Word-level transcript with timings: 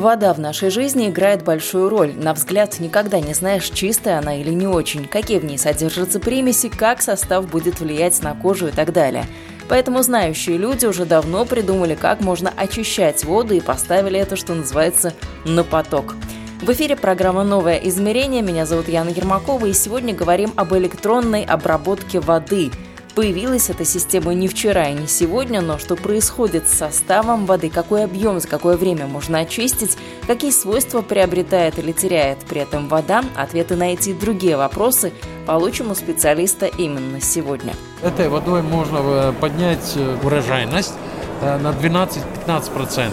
Вода 0.00 0.32
в 0.32 0.40
нашей 0.40 0.70
жизни 0.70 1.10
играет 1.10 1.44
большую 1.44 1.90
роль. 1.90 2.14
На 2.16 2.32
взгляд 2.32 2.80
никогда 2.80 3.20
не 3.20 3.34
знаешь, 3.34 3.68
чистая 3.68 4.18
она 4.18 4.40
или 4.40 4.48
не 4.48 4.66
очень, 4.66 5.06
какие 5.06 5.38
в 5.38 5.44
ней 5.44 5.58
содержатся 5.58 6.18
примеси, 6.18 6.70
как 6.70 7.02
состав 7.02 7.46
будет 7.50 7.80
влиять 7.80 8.22
на 8.22 8.34
кожу 8.34 8.68
и 8.68 8.70
так 8.70 8.94
далее. 8.94 9.26
Поэтому 9.68 10.02
знающие 10.02 10.56
люди 10.56 10.86
уже 10.86 11.04
давно 11.04 11.44
придумали, 11.44 11.96
как 11.96 12.22
можно 12.22 12.50
очищать 12.56 13.24
воду 13.24 13.52
и 13.52 13.60
поставили 13.60 14.18
это, 14.18 14.36
что 14.36 14.54
называется, 14.54 15.12
на 15.44 15.64
поток. 15.64 16.14
В 16.62 16.72
эфире 16.72 16.96
программа 16.96 17.44
«Новое 17.44 17.76
измерение». 17.76 18.40
Меня 18.40 18.64
зовут 18.64 18.88
Яна 18.88 19.10
Ермакова, 19.10 19.66
и 19.66 19.74
сегодня 19.74 20.14
говорим 20.14 20.54
об 20.56 20.72
электронной 20.72 21.44
обработке 21.44 22.20
воды– 22.20 22.70
Появилась 23.14 23.70
эта 23.70 23.84
система 23.84 24.34
не 24.34 24.46
вчера 24.46 24.88
и 24.88 24.94
не 24.94 25.08
сегодня, 25.08 25.60
но 25.60 25.78
что 25.78 25.96
происходит 25.96 26.68
с 26.68 26.74
составом 26.74 27.44
воды, 27.44 27.68
какой 27.68 28.04
объем, 28.04 28.38
за 28.38 28.46
какое 28.46 28.76
время 28.76 29.06
можно 29.06 29.40
очистить, 29.40 29.96
какие 30.26 30.52
свойства 30.52 31.02
приобретает 31.02 31.78
или 31.78 31.90
теряет 31.92 32.38
при 32.48 32.60
этом 32.60 32.88
вода, 32.88 33.24
ответы 33.34 33.74
на 33.74 33.92
эти 33.92 34.10
и 34.10 34.14
другие 34.14 34.56
вопросы 34.56 35.12
получим 35.46 35.90
у 35.90 35.94
специалиста 35.94 36.66
именно 36.66 37.20
сегодня. 37.20 37.74
Этой 38.02 38.28
водой 38.28 38.62
можно 38.62 38.98
э, 38.98 39.32
поднять 39.40 39.94
э, 39.96 40.16
урожайность 40.22 40.94
э, 41.42 41.58
на 41.58 41.70
12-15%. 41.72 43.10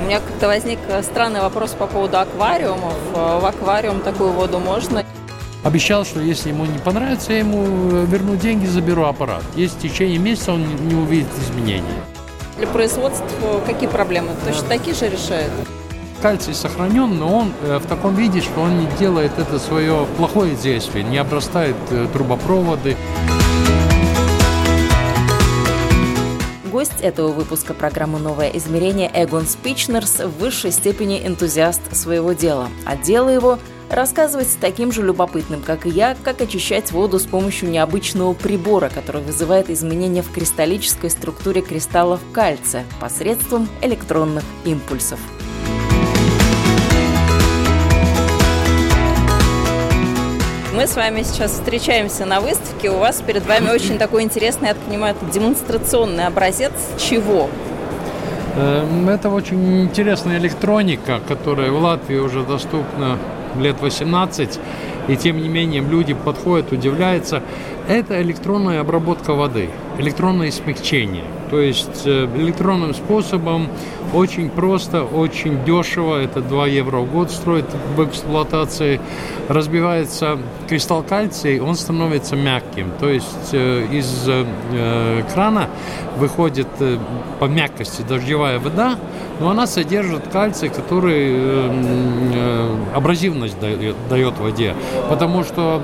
У 0.00 0.06
меня 0.06 0.20
как-то 0.20 0.46
возник 0.46 0.78
странный 1.02 1.40
вопрос 1.40 1.72
по 1.72 1.88
поводу 1.88 2.18
аквариумов. 2.18 2.94
В 3.12 3.44
аквариум 3.44 4.00
такую 4.00 4.30
воду 4.30 4.60
можно? 4.60 5.04
Обещал, 5.68 6.06
что 6.06 6.20
если 6.20 6.48
ему 6.48 6.64
не 6.64 6.78
понравится, 6.78 7.30
я 7.34 7.40
ему 7.40 8.06
верну 8.06 8.36
деньги, 8.36 8.64
заберу 8.64 9.02
аппарат. 9.04 9.42
Если 9.54 9.76
в 9.76 9.82
течение 9.82 10.16
месяца 10.16 10.54
он 10.54 10.64
не 10.88 10.94
увидит 10.94 11.28
изменений. 11.42 11.84
Для 12.56 12.66
производства 12.68 13.60
какие 13.66 13.86
проблемы? 13.86 14.30
Точно 14.46 14.66
такие 14.66 14.96
же 14.96 15.10
решает? 15.10 15.50
Кальций 16.22 16.54
сохранен, 16.54 17.18
но 17.18 17.40
он 17.40 17.52
э, 17.60 17.76
в 17.76 17.86
таком 17.86 18.14
виде, 18.14 18.40
что 18.40 18.62
он 18.62 18.80
не 18.80 18.86
делает 18.98 19.32
это 19.36 19.58
свое 19.58 20.06
плохое 20.16 20.56
действие, 20.56 21.04
не 21.04 21.18
обрастает 21.18 21.76
э, 21.90 22.06
трубопроводы. 22.14 22.96
Гость 26.72 27.02
этого 27.02 27.28
выпуска 27.28 27.74
программы 27.74 28.18
«Новое 28.18 28.48
измерение» 28.54 29.10
Эгон 29.12 29.46
Спичнерс 29.46 30.20
в 30.20 30.38
высшей 30.40 30.72
степени 30.72 31.26
энтузиаст 31.26 31.94
своего 31.94 32.32
дела. 32.32 32.70
А 32.86 32.96
дело 32.96 33.28
его– 33.28 33.58
рассказывать 33.90 34.48
с 34.48 34.54
таким 34.54 34.92
же 34.92 35.02
любопытным, 35.02 35.62
как 35.62 35.86
и 35.86 35.90
я, 35.90 36.16
как 36.22 36.40
очищать 36.40 36.92
воду 36.92 37.18
с 37.18 37.26
помощью 37.26 37.70
необычного 37.70 38.34
прибора, 38.34 38.88
который 38.88 39.22
вызывает 39.22 39.70
изменения 39.70 40.22
в 40.22 40.30
кристаллической 40.30 41.10
структуре 41.10 41.62
кристаллов 41.62 42.20
кальция 42.32 42.84
посредством 43.00 43.68
электронных 43.82 44.44
импульсов. 44.64 45.18
Мы 50.74 50.86
с 50.86 50.94
вами 50.94 51.24
сейчас 51.24 51.54
встречаемся 51.54 52.24
на 52.24 52.40
выставке. 52.40 52.88
У 52.90 52.98
вас 52.98 53.20
перед 53.20 53.44
вами 53.44 53.70
очень 53.70 53.98
такой 53.98 54.22
интересный, 54.22 54.68
я 54.68 54.74
так 54.74 54.82
понимаю, 54.84 55.16
демонстрационный 55.32 56.26
образец 56.26 56.72
чего? 56.98 57.50
Эм, 58.54 59.08
это 59.08 59.28
очень 59.28 59.82
интересная 59.82 60.38
электроника, 60.38 61.20
которая 61.26 61.72
в 61.72 61.80
Латвии 61.82 62.18
уже 62.18 62.44
доступна 62.44 63.18
лет 63.56 63.80
18, 63.80 64.58
и 65.08 65.16
тем 65.16 65.38
не 65.38 65.48
менее 65.48 65.82
люди 65.82 66.14
подходят, 66.14 66.72
удивляются. 66.72 67.42
Это 67.88 68.20
электронная 68.20 68.80
обработка 68.80 69.34
воды, 69.34 69.70
электронное 69.98 70.50
смягчение. 70.50 71.24
То 71.50 71.60
есть 71.60 72.02
э, 72.04 72.28
электронным 72.36 72.94
способом 72.94 73.68
очень 74.12 74.48
просто, 74.50 75.04
очень 75.04 75.64
дешево, 75.64 76.20
это 76.20 76.40
2 76.40 76.66
евро 76.66 76.98
в 76.98 77.12
год 77.12 77.30
строит 77.30 77.66
в 77.96 78.04
эксплуатации, 78.04 79.00
разбивается 79.48 80.38
кристалл 80.68 81.02
кальция, 81.02 81.62
он 81.62 81.74
становится 81.74 82.36
мягким. 82.36 82.92
То 83.00 83.08
есть 83.08 83.50
э, 83.52 83.86
из 83.92 84.24
э, 84.26 85.22
крана 85.32 85.68
выходит 86.16 86.68
по 87.38 87.44
мягкости 87.44 88.02
дождевая 88.02 88.58
вода, 88.58 88.96
но 89.40 89.50
она 89.50 89.68
содержит 89.68 90.26
кальций, 90.32 90.68
который 90.68 91.38
абразивность 92.92 93.60
дает, 93.60 93.94
дает 94.10 94.36
воде. 94.38 94.74
Потому 95.08 95.44
что 95.44 95.80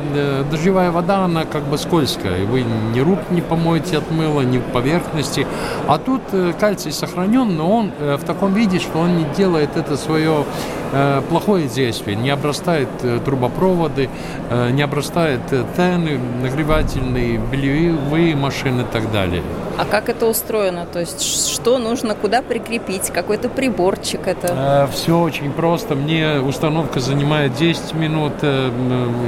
дождевая 0.51 0.91
вода, 0.91 1.25
она 1.25 1.45
как 1.45 1.63
бы 1.63 1.79
скользкая. 1.79 2.45
Вы 2.47 2.65
ни 2.93 2.99
рук 2.99 3.21
не 3.31 3.43
помоете 3.43 3.99
от 3.99 4.11
мыла, 4.11 4.41
ни 4.41 4.59
поверхности. 4.59 5.47
А 5.87 5.99
тут 5.99 6.23
кальций 6.59 6.93
сохранен, 6.93 7.57
но 7.57 7.71
он 7.71 7.93
в 7.99 8.25
таком 8.25 8.55
виде, 8.55 8.79
что 8.79 9.01
он 9.01 9.19
не 9.19 9.25
делает 9.37 9.77
это 9.77 9.97
свое 9.97 10.45
э, 10.93 11.23
плохое 11.29 11.69
действие, 11.69 12.17
не 12.17 12.31
обрастает 12.31 12.89
э, 13.03 13.19
трубопроводы, 13.25 14.09
э, 14.51 14.71
не 14.71 14.83
обрастает 14.83 15.41
тены, 15.77 16.19
нагревательные, 16.43 17.39
бельевые 17.39 18.37
машины 18.37 18.83
и 18.83 18.93
так 18.93 19.11
далее. 19.13 19.43
А 19.77 19.85
как 19.85 20.09
это 20.09 20.27
устроено? 20.27 20.87
То 20.91 21.01
есть 21.01 21.23
что 21.23 21.79
нужно, 21.79 22.15
куда 22.15 22.43
прикрепить? 22.43 23.11
Какой-то 23.11 23.49
приборчик 23.49 24.27
это? 24.27 24.89
Все 24.93 25.19
очень 25.19 25.51
просто. 25.51 25.97
Мне 25.97 26.41
установка 26.41 27.01
занимает 27.01 27.57
10 27.57 27.95
минут. 27.95 28.33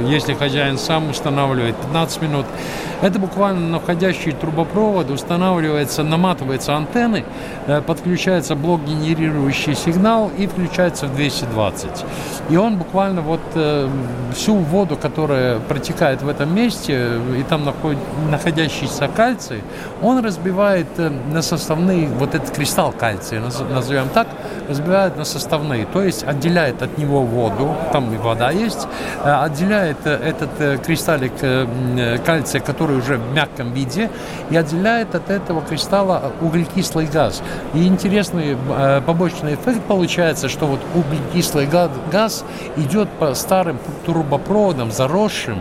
Если 0.07 0.33
хозяин 0.33 0.77
сам 0.77 1.09
устанавливает, 1.09 1.75
15 1.75 2.21
минут. 2.21 2.45
Это 3.01 3.19
буквально 3.19 3.67
на 3.67 3.79
входящий 3.79 4.31
трубопровод 4.31 5.11
устанавливается, 5.11 6.01
наматывается 6.17 6.75
антенны, 6.75 7.23
подключается 7.85 8.55
блок 8.55 8.81
генерирующий 8.83 9.75
сигнал 9.75 10.31
и 10.37 10.47
включается 10.47 11.07
в 11.07 11.15
220. 11.15 11.89
И 12.49 12.55
он 12.55 12.77
буквально 12.77 13.21
вот 13.21 13.41
э, 13.55 13.89
всю 14.33 14.55
воду, 14.55 14.95
которая 14.95 15.59
протекает 15.59 16.21
в 16.21 16.29
этом 16.29 16.55
месте, 16.55 17.19
и 17.37 17.43
там 17.43 17.65
наход, 17.65 17.97
находящийся 18.31 19.09
кальций, 19.09 19.61
он 20.01 20.23
разбивает 20.23 20.87
э, 20.97 21.09
на 21.09 21.41
составные, 21.41 22.07
вот 22.07 22.35
этот 22.35 22.51
кристалл 22.51 22.93
кальция, 22.93 23.41
назовем 23.41 24.07
так, 24.13 24.27
разбивает 24.69 25.17
на 25.17 25.25
составные, 25.25 25.85
то 25.85 26.01
есть 26.01 26.23
отделяет 26.23 26.81
от 26.81 26.97
него 26.97 27.21
воду, 27.21 27.75
там 27.91 28.13
и 28.13 28.17
вода 28.17 28.51
есть, 28.51 28.87
э, 29.23 29.29
отделяет 29.29 29.97
э, 30.05 30.11
этот 30.13 30.49
э, 30.59 30.77
кристаллик 30.77 31.33
э, 31.41 31.67
э, 31.97 32.17
кальция, 32.19 32.61
который 32.61 32.97
уже 32.97 33.17
в 33.17 33.33
мягком 33.33 33.73
виде, 33.73 34.09
и 34.49 34.55
отделяет 34.55 35.15
от 35.15 35.29
этого 35.29 35.61
кристалла 35.61 36.06
углекислый 36.41 37.05
газ. 37.05 37.41
И 37.73 37.85
интересный 37.87 38.57
Э, 38.69 39.01
побочный 39.05 39.55
эффект 39.55 39.81
получается, 39.87 40.49
что 40.49 40.65
вот 40.65 40.79
углекислый 40.93 41.67
газ 41.67 42.43
идет 42.75 43.09
по 43.19 43.33
старым 43.33 43.77
трубопроводам, 44.05 44.91
заросшим, 44.91 45.59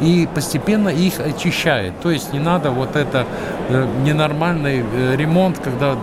и 0.00 0.28
постепенно 0.34 0.88
их 0.88 1.20
очищает. 1.20 1.98
То 2.00 2.10
есть 2.10 2.32
не 2.32 2.38
надо 2.38 2.70
вот 2.70 2.96
это 2.96 3.26
э, 3.68 3.86
ненормальный 4.04 4.84
э, 4.84 5.16
ремонт, 5.16 5.58
когда 5.58 5.96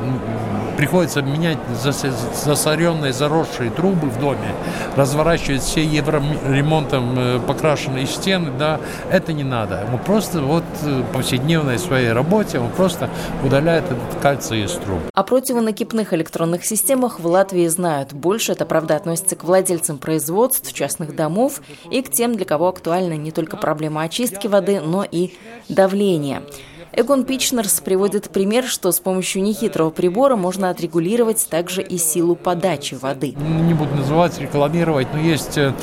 приходится 0.77 1.21
менять 1.21 1.57
засоренные, 1.79 3.13
заросшие 3.13 3.71
трубы 3.71 4.09
в 4.09 4.19
доме, 4.19 4.53
разворачивать 4.95 5.61
все 5.61 5.83
евроремонтом 5.83 7.17
э, 7.17 7.39
покрашенные 7.39 8.05
стены, 8.05 8.51
да, 8.57 8.79
это 9.11 9.33
не 9.33 9.43
надо. 9.43 9.85
Он 9.91 9.99
просто 9.99 10.41
вот 10.41 10.63
э, 10.83 11.03
повседневной 11.13 11.79
своей 11.79 12.11
работе, 12.11 12.59
он 12.59 12.69
просто 12.69 13.09
удаляет 13.43 13.85
этот 13.85 14.21
кальций 14.21 14.63
из 14.63 14.71
труб. 14.71 14.99
О 15.13 15.23
противонакипных 15.23 16.13
электронных 16.13 16.65
системах 16.65 17.19
в 17.19 17.27
Латвии 17.27 17.67
знают. 17.67 18.13
Больше 18.13 18.53
это, 18.53 18.65
правда, 18.65 18.95
относится 18.95 19.35
к 19.35 19.43
владельцам 19.43 19.97
производств, 19.97 20.73
частных 20.73 21.15
домов 21.15 21.61
и 21.89 22.01
к 22.01 22.09
тем, 22.09 22.35
для 22.35 22.45
кого 22.45 22.67
актуальна 22.67 23.13
не 23.13 23.31
только 23.31 23.57
проблема 23.57 24.01
очистки 24.01 24.47
воды, 24.47 24.79
но 24.81 25.05
и 25.09 25.33
давления. 25.69 26.43
Эгон 26.95 27.23
Пичнерс 27.23 27.81
приводит 27.81 28.29
пример, 28.29 28.65
что 28.65 28.91
с 28.91 28.99
помощью 28.99 29.41
нехитрого 29.41 29.89
прибора 29.89 30.35
можно 30.35 30.69
отрегулировать 30.69 31.47
также 31.49 31.81
и 31.81 31.97
силу 31.97 32.35
подачи 32.35 32.93
воды. 32.93 33.31
Не 33.31 33.73
буду 33.73 33.95
называть, 33.95 34.39
рекламировать, 34.39 35.07
но 35.11 35.19
есть 35.19 35.57
э, 35.57 35.73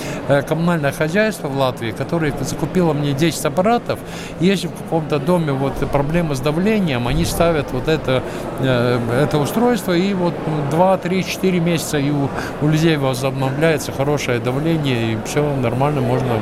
коммунальное 0.49 0.93
хозяйство 0.93 1.49
в 1.49 1.57
Латвии, 1.57 1.91
которое 1.91 2.33
закупило 2.43 2.93
мне 2.93 3.12
10 3.12 3.45
аппаратов. 3.45 3.99
Если 4.39 4.69
в 4.69 4.73
каком-то 4.73 5.19
доме 5.19 5.53
вот 5.53 5.73
проблемы 5.91 6.37
с 6.37 6.41
давлением, 6.41 7.09
они 7.09 7.25
ставят 7.25 7.73
вот 7.73 7.89
это, 7.89 8.23
э, 8.61 9.01
это 9.25 9.39
устройство, 9.39 9.93
и 9.93 10.15
вот 10.15 10.35
2, 10.71 10.99
3, 10.99 11.25
4 11.25 11.59
месяца 11.59 11.99
и 11.99 12.12
у, 12.12 12.29
у 12.62 12.69
людей 12.69 12.97
возобновляется 12.97 13.91
хорошее 13.91 14.39
давление, 14.39 15.15
и 15.15 15.19
все 15.27 15.43
нормально, 15.57 16.03
можно 16.03 16.39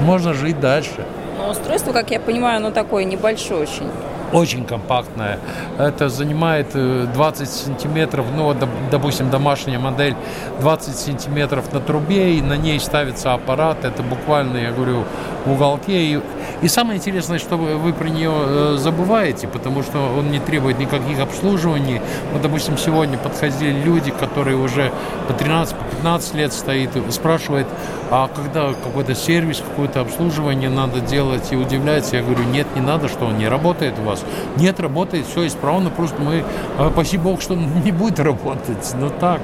можно 0.00 0.32
жить 0.32 0.58
дальше. 0.60 1.04
Но 1.40 1.50
устройство, 1.50 1.92
как 1.92 2.10
я 2.10 2.20
понимаю, 2.20 2.58
оно 2.58 2.70
такое 2.70 3.04
небольшое 3.04 3.62
очень 3.62 3.90
очень 4.32 4.64
компактная. 4.64 5.38
Это 5.78 6.08
занимает 6.08 6.72
20 6.72 7.42
э, 7.42 7.46
сантиметров, 7.46 8.26
ну, 8.36 8.54
допустим, 8.90 9.30
домашняя 9.30 9.78
модель 9.78 10.14
20 10.60 10.96
сантиметров 10.96 11.72
на 11.72 11.80
трубе, 11.80 12.34
и 12.34 12.42
на 12.42 12.56
ней 12.56 12.78
ставится 12.80 13.34
аппарат. 13.34 13.84
Это 13.84 14.02
буквально, 14.02 14.58
я 14.58 14.72
говорю, 14.72 15.04
в 15.44 15.52
уголке. 15.52 16.02
И, 16.02 16.20
и 16.62 16.68
самое 16.68 16.98
интересное, 16.98 17.38
что 17.38 17.56
вы, 17.56 17.76
вы 17.76 17.92
про 17.92 18.08
нее 18.08 18.32
э, 18.32 18.76
забываете, 18.78 19.48
потому 19.48 19.82
что 19.82 19.98
он 19.98 20.30
не 20.30 20.38
требует 20.38 20.78
никаких 20.78 21.20
обслуживаний. 21.20 22.00
Вот, 22.32 22.42
допустим, 22.42 22.76
сегодня 22.76 23.18
подходили 23.18 23.82
люди, 23.82 24.10
которые 24.10 24.56
уже 24.56 24.92
по 25.28 25.32
13-15 25.32 26.36
лет 26.36 26.52
стоит, 26.52 26.90
спрашивают, 27.10 27.66
а 28.10 28.28
когда 28.28 28.72
какой-то 28.72 29.14
сервис, 29.14 29.62
какое-то 29.66 30.00
обслуживание 30.00 30.68
надо 30.68 31.00
делать, 31.00 31.52
и 31.52 31.56
удивляется, 31.56 32.16
я 32.16 32.22
говорю, 32.22 32.44
нет, 32.44 32.66
не 32.74 32.80
надо, 32.80 33.08
что 33.08 33.26
он 33.26 33.38
не 33.38 33.48
работает 33.48 33.94
у 33.98 34.02
вас. 34.02 34.19
Нет, 34.56 34.80
работает, 34.80 35.26
все 35.26 35.46
исправно, 35.46 35.90
просто 35.90 36.20
мы, 36.20 36.44
а, 36.78 36.90
спасибо 36.92 37.24
Богу, 37.24 37.40
что 37.40 37.54
не 37.84 37.92
будет 37.92 38.20
работать, 38.20 38.94
но 38.98 39.08
так. 39.10 39.40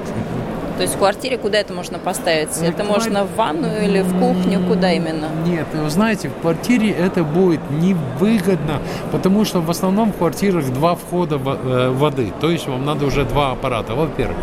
То 0.77 0.83
есть 0.83 0.93
в 0.93 0.99
квартире 0.99 1.39
куда 1.39 1.57
это 1.57 1.73
можно 1.73 1.97
поставить? 1.97 2.49
Ну, 2.59 2.67
это 2.67 2.83
можно 2.83 3.23
в 3.23 3.35
ванную 3.35 3.83
или 3.83 4.01
в 4.01 4.19
кухню? 4.19 4.59
Куда 4.67 4.93
именно? 4.93 5.27
Нет, 5.43 5.65
вы 5.73 5.89
знаете, 5.89 6.29
в 6.29 6.39
квартире 6.39 6.91
это 6.91 7.23
будет 7.23 7.61
невыгодно, 7.71 8.79
потому 9.11 9.43
что 9.43 9.59
в 9.59 9.71
основном 9.71 10.13
в 10.13 10.17
квартирах 10.17 10.65
два 10.71 10.93
входа 10.93 11.37
э, 11.43 11.89
воды. 11.89 12.31
То 12.39 12.51
есть 12.51 12.67
вам 12.67 12.85
надо 12.85 13.07
уже 13.07 13.25
два 13.25 13.53
аппарата, 13.53 13.95
во-первых. 13.95 14.37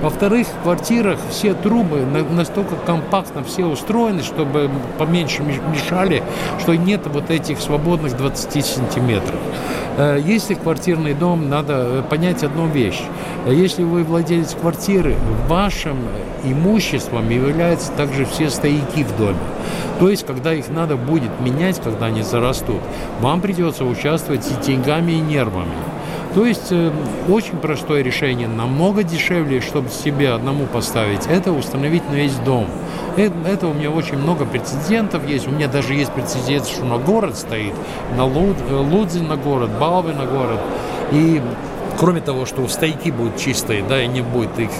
Во-вторых, 0.00 0.46
в 0.46 0.62
квартирах 0.62 1.18
все 1.28 1.54
трубы 1.54 2.06
настолько 2.30 2.76
компактно 2.76 3.42
все 3.42 3.64
устроены, 3.64 4.22
чтобы 4.22 4.70
поменьше 4.96 5.42
мешали, 5.42 6.22
что 6.60 6.76
нет 6.76 7.00
вот 7.06 7.30
этих 7.30 7.60
свободных 7.60 8.16
20 8.16 8.64
сантиметров. 8.64 9.40
Э, 9.96 10.18
если 10.24 10.54
квартирный 10.54 11.14
дом, 11.14 11.48
надо 11.48 11.74
э, 11.74 12.02
понять 12.08 12.44
одну 12.44 12.68
вещь. 12.68 13.02
Если 13.46 13.82
вы 13.82 14.04
владелец 14.04 14.54
квартиры, 14.54 15.16
вашим 15.80 15.98
имуществом 16.44 17.30
являются 17.30 17.90
также 17.92 18.26
все 18.26 18.50
стояки 18.50 19.02
в 19.02 19.16
доме. 19.16 19.38
То 19.98 20.10
есть, 20.10 20.26
когда 20.26 20.52
их 20.52 20.68
надо 20.68 20.96
будет 20.96 21.30
менять, 21.40 21.80
когда 21.80 22.06
они 22.06 22.22
зарастут, 22.22 22.80
вам 23.20 23.40
придется 23.40 23.84
участвовать 23.84 24.46
и 24.46 24.66
деньгами, 24.66 25.12
и 25.12 25.20
нервами. 25.20 25.72
То 26.34 26.44
есть 26.44 26.68
э, 26.70 26.92
очень 27.28 27.56
простое 27.58 28.02
решение, 28.02 28.46
намного 28.46 29.02
дешевле, 29.02 29.60
чтобы 29.60 29.88
себе 29.88 30.30
одному 30.30 30.66
поставить, 30.66 31.26
это 31.26 31.50
установить 31.50 32.08
на 32.08 32.14
весь 32.14 32.36
дом. 32.36 32.66
Это, 33.16 33.34
это 33.48 33.66
у 33.66 33.74
меня 33.74 33.90
очень 33.90 34.16
много 34.16 34.44
прецедентов 34.44 35.28
есть. 35.28 35.48
У 35.48 35.50
меня 35.50 35.66
даже 35.66 35.94
есть 35.94 36.12
прецедент, 36.12 36.66
что 36.66 36.84
на 36.84 36.98
город 36.98 37.36
стоит, 37.36 37.74
на 38.16 38.22
э, 38.22 38.74
Лудзин 38.74 39.28
на 39.28 39.36
город, 39.36 39.70
Балвы 39.80 40.12
на 40.12 40.26
город. 40.26 40.60
И 41.10 41.40
Кроме 42.00 42.22
того, 42.22 42.46
что 42.46 42.66
стойки 42.68 43.10
будут 43.10 43.36
чистые, 43.36 43.84
да, 43.86 44.02
и 44.02 44.06
не 44.06 44.22
будет 44.22 44.58
их, 44.58 44.70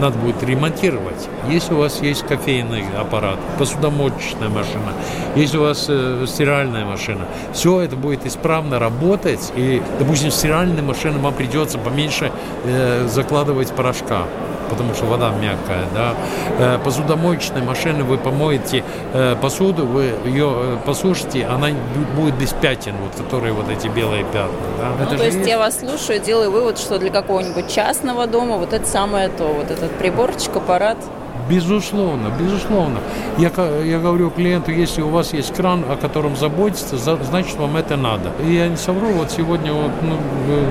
надо 0.00 0.16
будет 0.18 0.40
ремонтировать. 0.44 1.28
Если 1.48 1.74
у 1.74 1.78
вас 1.78 2.00
есть 2.00 2.22
кофейный 2.22 2.84
аппарат, 2.96 3.38
посудомоечная 3.58 4.48
машина, 4.48 4.92
если 5.34 5.58
у 5.58 5.62
вас 5.62 5.86
э, 5.88 6.24
стиральная 6.28 6.84
машина, 6.84 7.26
все 7.52 7.80
это 7.80 7.96
будет 7.96 8.24
исправно 8.24 8.78
работать, 8.78 9.52
и, 9.56 9.82
допустим, 9.98 10.30
стиральной 10.30 10.82
машины 10.82 11.18
вам 11.18 11.34
придется 11.34 11.76
поменьше 11.76 12.30
э, 12.64 13.08
закладывать 13.08 13.72
порошка 13.72 14.26
потому 14.70 14.94
что 14.94 15.06
вода 15.06 15.30
мягкая, 15.30 15.84
да. 15.94 16.14
Э, 16.58 16.78
посудомоечной 16.82 17.62
машины 17.62 18.04
вы 18.04 18.18
помоете 18.18 18.84
э, 19.12 19.36
посуду, 19.40 19.86
вы 19.86 20.14
ее 20.24 20.52
э, 20.54 20.76
посушите, 20.86 21.46
она 21.46 21.68
будет 22.16 22.34
без 22.36 22.52
пятен, 22.52 22.94
вот, 23.02 23.22
которые 23.22 23.52
вот 23.52 23.68
эти 23.68 23.88
белые 23.88 24.24
пятна, 24.24 24.50
да. 24.78 24.88
Ну, 24.98 25.04
это 25.04 25.16
то 25.16 25.24
есть, 25.24 25.36
есть 25.36 25.48
я 25.48 25.58
вас 25.58 25.80
слушаю, 25.80 26.20
делаю 26.20 26.50
вывод, 26.50 26.78
что 26.78 26.98
для 26.98 27.10
какого-нибудь 27.10 27.68
частного 27.68 28.26
дома 28.26 28.56
вот 28.56 28.72
это 28.72 28.86
самое 28.86 29.28
то, 29.28 29.48
вот 29.48 29.70
этот 29.70 29.90
приборчик, 29.98 30.56
аппарат– 30.56 30.98
Безусловно, 31.48 32.32
безусловно. 32.38 33.00
Я, 33.38 33.50
я 33.82 33.98
говорю 33.98 34.30
клиенту, 34.30 34.70
если 34.70 35.02
у 35.02 35.08
вас 35.08 35.32
есть 35.32 35.54
кран, 35.54 35.84
о 35.88 35.96
котором 35.96 36.36
заботиться, 36.36 36.96
значит 36.96 37.56
вам 37.56 37.76
это 37.76 37.96
надо. 37.96 38.30
И 38.46 38.54
я 38.54 38.68
не 38.68 38.76
совру, 38.76 39.08
вот 39.08 39.30
сегодня 39.30 39.72
вот, 39.72 39.90
ну, 40.02 40.18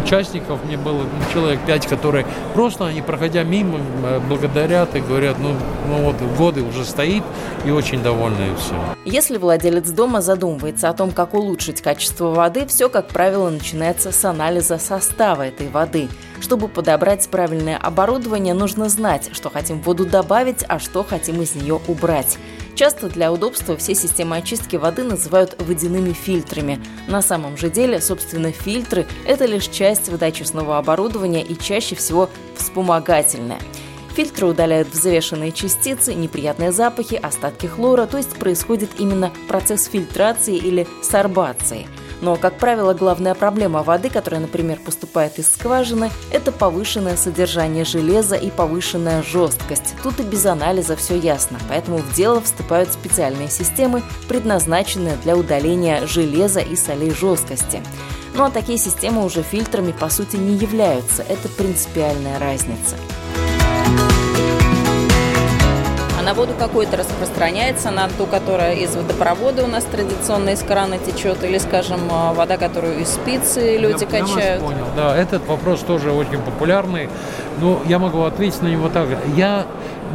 участников 0.04 0.60
мне 0.66 0.77
было 0.77 1.01
ну, 1.01 1.33
человек 1.33 1.60
пять, 1.66 1.88
которые 1.88 2.25
просто, 2.54 2.88
они 2.88 3.01
проходя 3.01 3.44
мимо, 3.44 3.80
э, 4.04 4.19
благодарят 4.27 4.95
и 4.95 5.00
говорят, 5.00 5.38
ну, 5.39 5.54
ну 5.88 6.04
вот 6.04 6.16
годы 6.38 6.63
уже 6.63 6.86
стоит 6.86 7.24
и 7.66 7.71
очень 7.71 8.01
довольны 8.04 8.54
и 8.54 8.56
все. 8.60 8.75
Если 9.06 9.38
владелец 9.38 9.89
дома 9.89 10.21
задумывается 10.21 10.89
о 10.89 10.94
том, 10.94 11.12
как 11.12 11.33
улучшить 11.33 11.81
качество 11.81 12.30
воды, 12.31 12.66
все, 12.68 12.89
как 12.89 13.07
правило, 13.07 13.50
начинается 13.50 14.12
с 14.12 14.25
анализа 14.25 14.77
состава 14.77 15.48
этой 15.48 15.68
воды– 15.69 16.10
чтобы 16.41 16.68
подобрать 16.68 17.27
правильное 17.30 17.77
оборудование, 17.77 18.53
нужно 18.53 18.89
знать, 18.89 19.30
что 19.33 19.50
хотим 19.50 19.80
в 19.81 19.83
воду 19.83 20.06
добавить, 20.06 20.63
а 20.68 20.80
что 20.80 21.03
хотим 21.03 21.41
из 21.41 21.56
нее 21.56 21.80
убрать. 21.88 22.38
Часто 22.75 23.09
для 23.09 23.31
удобства 23.31 23.75
все 23.75 23.94
системы 23.94 24.38
очистки 24.38 24.77
воды 24.77 25.03
называют 25.03 25.62
водяными 25.62 26.13
фильтрами. 26.13 26.80
На 27.07 27.21
самом 27.21 27.57
же 27.57 27.69
деле, 27.69 28.00
собственно, 28.00 28.51
фильтры– 28.51 29.06
это 29.27 29.45
лишь 29.45 29.68
часть 29.68 30.07
водочистного 30.07 30.77
оборудования 30.77 31.44
и 31.44 31.57
чаще 31.57 31.95
всего 31.95 32.30
вспомогательная. 32.56 33.59
Фильтры 34.15 34.47
удаляют 34.47 34.89
взвешенные 34.89 35.51
частицы, 35.51 36.13
неприятные 36.13 36.71
запахи, 36.71 37.15
остатки 37.15 37.68
хлора, 37.68 38.06
то 38.06 38.18
есть 38.18 38.35
происходит 38.38 38.92
именно 38.97 39.31
процесс 39.47 39.85
фильтрации 39.85 40.56
или 40.56 40.88
сорбации– 41.01 41.88
но, 42.21 42.36
как 42.36 42.57
правило, 42.57 42.94
главная 42.94 43.33
проблема 43.33 43.83
воды, 43.83 44.10
которая, 44.10 44.42
например, 44.42 44.80
поступает 44.80 45.39
из 45.39 45.51
скважины, 45.51 46.12
это 46.31 46.51
повышенное 46.51 47.16
содержание 47.16 47.86
железа 47.86 48.36
и 48.36 48.50
повышенная 48.50 49.24
жесткость. 49.24 49.95
Тут 50.04 50.19
и 50.19 50.24
без 50.24 50.45
анализа 50.45 50.95
все 50.95 51.18
ясно, 51.18 51.60
поэтому 51.69 51.98
в 51.98 52.13
дело 52.13 52.42
вступают 52.42 52.92
специальные 52.92 53.50
системы, 53.50 54.01
предназначенные 54.27 55.18
для 55.24 55.38
удаления 55.38 56.06
железа 56.06 56.60
и 56.60 56.75
солей 56.75 57.12
жесткости. 57.12 57.81
Ну 58.36 58.45
а 58.45 58.51
такие 58.51 58.77
системы 58.77 59.25
уже 59.25 59.42
фильтрами 59.42 59.92
по 59.92 60.10
сути 60.10 60.36
не 60.36 60.56
являются, 60.56 61.24
это 61.24 61.50
принципиальная 61.50 62.39
разница 62.39 62.95
на 66.30 66.36
воду 66.36 66.54
какой-то 66.56 66.95
распространяется, 66.95 67.90
на 67.90 68.07
ту, 68.07 68.28
которая 68.28 68.76
из 68.76 68.95
водопровода 68.95 69.64
у 69.64 69.68
нас 69.68 69.83
традиционно 69.86 70.50
из 70.50 70.59
крана 70.59 71.00
течет, 71.00 71.44
или, 71.44 71.57
скажем, 71.57 72.02
а, 72.12 72.33
вода, 72.33 72.57
которую 72.57 73.00
из 73.00 73.09
спицы 73.09 73.78
люди 73.78 74.04
я, 74.04 74.07
качают? 74.07 74.62
Я 74.62 74.68
понял, 74.68 74.86
да, 74.95 75.18
этот 75.18 75.48
вопрос 75.48 75.80
тоже 75.80 76.12
очень 76.12 76.38
популярный, 76.38 77.09
но 77.59 77.81
я 77.88 77.98
могу 77.98 78.21
ответить 78.21 78.62
на 78.62 78.68
него 78.68 78.90
так. 78.90 79.07
Я 79.36 79.66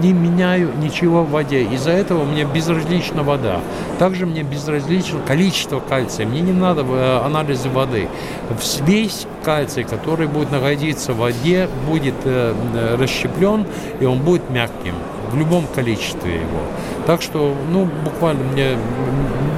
не 0.00 0.12
меняю 0.12 0.70
ничего 0.80 1.24
в 1.24 1.30
воде. 1.30 1.64
Из-за 1.64 1.90
этого 1.90 2.24
мне 2.24 2.44
безразлична 2.44 3.24
вода. 3.24 3.60
Также 3.98 4.24
мне 4.24 4.44
безразлично 4.44 5.18
количество 5.26 5.80
кальция. 5.80 6.26
Мне 6.26 6.42
не 6.42 6.52
надо 6.52 6.82
э, 6.82 7.20
анализы 7.24 7.68
воды. 7.68 8.08
Весь 8.86 9.26
кальций, 9.42 9.82
который 9.82 10.28
будет 10.28 10.52
находиться 10.52 11.12
в 11.12 11.18
воде, 11.18 11.68
будет 11.88 12.14
э, 12.24 12.54
э, 12.74 12.96
расщеплен, 13.00 13.66
и 13.98 14.04
он 14.04 14.20
будет 14.20 14.48
мягким 14.50 14.94
в 15.34 15.38
любом 15.38 15.66
количестве 15.66 16.36
его. 16.36 16.60
Так 17.06 17.20
что, 17.20 17.54
ну, 17.70 17.88
буквально 18.04 18.44
мне, 18.44 18.76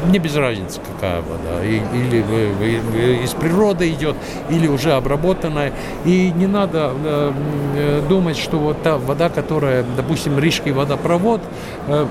мне 0.06 0.18
без 0.18 0.35
разницы, 0.37 0.80
какая 0.80 1.21
вода. 1.21 1.64
И, 1.64 1.76
или 1.76 3.23
из 3.23 3.30
природы 3.30 3.90
идет, 3.90 4.16
или 4.50 4.66
уже 4.66 4.92
обработанная. 4.92 5.73
И 6.04 6.33
не 6.35 6.47
надо 6.47 6.92
э, 7.04 8.02
думать, 8.09 8.37
что 8.37 8.59
вот 8.59 8.83
та 8.83 8.97
вода, 8.97 9.28
которая, 9.28 9.85
допустим, 9.97 10.38
Рижский 10.38 10.73
водопровод, 10.73 11.40
э, 11.88 12.06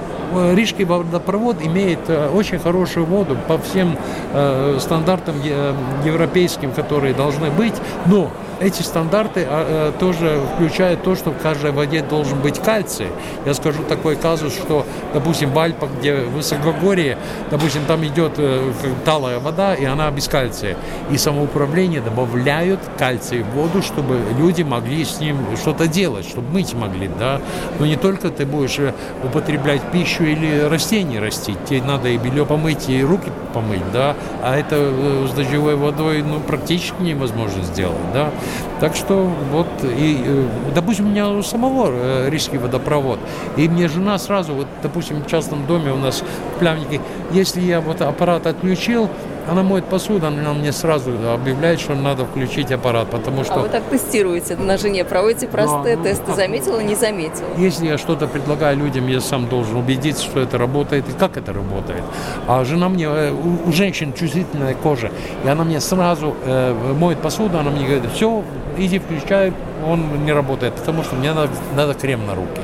Рижский 0.54 0.86
водопровод 0.86 1.62
имеет 1.62 2.00
э, 2.08 2.30
очень 2.30 2.60
хорошую 2.60 3.06
воду 3.06 3.38
по 3.48 3.58
всем 3.58 3.98
э, 4.34 4.78
стандартам 4.80 5.36
э, 5.44 5.74
европейским, 6.06 6.72
которые 6.72 7.14
должны 7.14 7.50
быть, 7.50 7.76
но 8.06 8.32
эти 8.60 8.82
стандарты 8.82 9.46
а, 9.48 9.92
а, 9.94 10.00
тоже 10.00 10.42
включают 10.56 11.04
то, 11.04 11.16
что 11.16 11.32
в 11.32 11.38
каждой 11.38 11.72
воде 11.72 12.02
должен 12.02 12.40
быть 12.40 12.60
кальций. 12.60 13.08
Я 13.46 13.54
скажу 13.54 13.84
такой 13.84 14.16
казус, 14.16 14.54
что, 14.54 14.86
допустим, 15.14 15.52
в 15.52 15.60
Альпах, 15.60 15.90
где 16.00 16.16
высокогорье, 16.16 17.18
допустим, 17.52 17.82
там 17.88 18.06
идет 18.06 18.34
э, 18.38 18.72
талая 19.04 19.40
вода, 19.40 19.76
и 19.76 19.86
она 19.86 20.10
без 20.12 20.28
кальция. 20.28 20.78
И 21.12 21.18
самоуправление 21.18 22.02
добавляют 22.02 22.80
кальций 22.98 23.44
в 23.44 23.50
воду, 23.56 23.82
чтобы 23.82 24.20
люди 24.38 24.64
могли 24.64 25.04
с 25.04 25.20
ним 25.20 25.38
что-то 25.58 25.88
делать, 25.88 26.28
чтобы 26.28 26.50
мыть 26.52 26.74
могли, 26.74 27.10
да. 27.20 27.42
Но 27.80 27.86
не 27.86 27.96
только 27.96 28.30
ты 28.30 28.46
будешь 28.46 28.80
э, 28.80 28.94
употреблять 29.24 29.82
пищу 29.92 30.24
или 30.24 30.62
растения 30.62 31.20
растить, 31.20 31.58
тебе 31.66 31.82
надо 31.82 32.10
и 32.10 32.18
белье 32.18 32.46
помыть, 32.46 32.90
и 32.90 33.04
руки 33.04 33.32
помыть, 33.54 33.92
да. 33.92 34.16
А 34.42 34.56
это 34.56 34.76
э, 34.78 35.28
с 35.30 35.34
дождевой 35.34 35.76
водой, 35.76 36.24
ну, 36.24 36.40
практически 36.40 37.02
невозможно 37.02 37.64
сделать, 37.64 38.14
да. 38.14 38.32
Так 38.80 38.96
что 38.96 39.32
вот, 39.52 39.68
и, 39.84 40.22
э, 40.26 40.48
допустим, 40.74 41.08
у 41.08 41.10
меня 41.10 41.30
у 41.30 41.42
самого 41.42 41.88
э, 41.90 42.30
рижский 42.30 42.58
водопровод, 42.58 43.20
и 43.56 43.70
мне 43.70 43.88
жена 43.88 44.18
сразу, 44.18 44.54
вот, 44.54 44.68
допустим, 44.84 45.24
в 45.24 45.28
частном 45.28 45.66
доме 45.66 45.92
у 45.92 45.98
нас 45.98 46.24
в 46.56 46.60
Плявнике, 46.60 47.00
если 47.32 47.62
я 47.62 47.80
вот 47.80 48.02
аппарат 48.02 48.48
отключил, 48.48 49.10
она 49.48 49.64
моет 49.64 49.86
посуду, 49.86 50.28
она 50.28 50.54
мне 50.54 50.72
сразу 50.72 51.12
объявляет, 51.32 51.80
что 51.80 51.96
надо 51.96 52.26
включить 52.26 52.72
аппарат, 52.72 53.10
потому 53.10 53.44
что... 53.44 53.56
А 53.56 53.60
вы 53.60 53.70
так 53.70 53.84
тестируете 53.84 54.56
на 54.56 54.78
жене, 54.78 55.06
проводите 55.06 55.48
простые 55.48 55.98
тесты, 55.98 56.24
ну, 56.28 56.36
заметила, 56.36 56.80
не 56.80 56.96
заметила? 56.96 57.48
Если 57.58 57.88
я 57.88 57.98
что-то 57.98 58.28
предлагаю 58.28 58.78
людям, 58.78 59.08
я 59.08 59.22
сам 59.22 59.48
должен 59.48 59.78
убедиться, 59.78 60.24
что 60.24 60.40
это 60.40 60.58
работает 60.58 61.08
и 61.10 61.12
как 61.14 61.38
это 61.38 61.54
работает. 61.54 62.04
А 62.48 62.64
жена 62.66 62.90
мне, 62.90 63.06
э, 63.06 63.32
у, 63.32 63.70
у 63.70 63.72
женщин 63.72 64.14
чувствительная 64.14 64.74
кожа, 64.74 65.12
и 65.44 65.48
она 65.48 65.64
мне 65.64 65.80
сразу 65.80 66.36
э, 66.46 66.94
моет 66.98 67.20
посуду, 67.20 67.60
она 67.60 67.72
мне 67.72 67.86
говорит, 67.86 68.12
все, 68.14 68.44
иди 68.78 69.00
включай, 69.00 69.54
он 69.86 70.26
не 70.26 70.32
работает, 70.32 70.74
потому 70.74 71.04
что 71.04 71.16
мне 71.16 71.34
надо, 71.34 71.52
надо 71.76 71.94
крем 71.94 72.26
на 72.26 72.36
руки, 72.36 72.62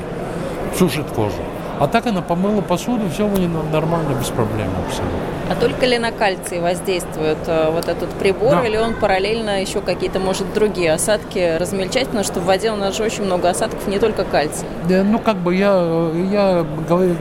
сушит 0.77 1.05
кожу. 1.11 1.41
А 1.81 1.87
так 1.87 2.05
она 2.05 2.21
помыла 2.21 2.61
посуду, 2.61 3.09
все 3.09 3.25
у 3.25 3.35
нее 3.35 3.49
нормально, 3.71 4.13
без 4.13 4.27
проблем 4.27 4.67
абсолютно. 4.85 5.17
А 5.49 5.55
только 5.55 5.87
ли 5.87 5.97
на 5.97 6.11
кальций 6.11 6.59
воздействует 6.59 7.39
э, 7.47 7.71
вот 7.71 7.87
этот 7.87 8.11
прибор, 8.11 8.51
да. 8.51 8.67
или 8.67 8.77
он 8.77 8.93
параллельно 8.93 9.61
еще 9.61 9.81
какие-то, 9.81 10.19
может, 10.19 10.53
другие 10.53 10.93
осадки 10.93 11.57
размельчать, 11.57 12.05
потому 12.05 12.23
что 12.23 12.39
в 12.39 12.45
воде 12.45 12.71
у 12.71 12.75
нас 12.75 12.95
же 12.95 13.03
очень 13.03 13.23
много 13.23 13.49
осадков, 13.49 13.87
не 13.87 13.97
только 13.97 14.25
кальций. 14.25 14.67
Да, 14.87 15.03
ну, 15.03 15.17
как 15.17 15.37
бы 15.37 15.55
я, 15.55 16.11
я 16.31 16.63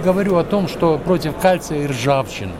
говорю 0.04 0.36
о 0.36 0.44
том, 0.44 0.68
что 0.68 0.98
против 0.98 1.38
кальция 1.38 1.78
и 1.78 1.86
ржавчины. 1.86 2.52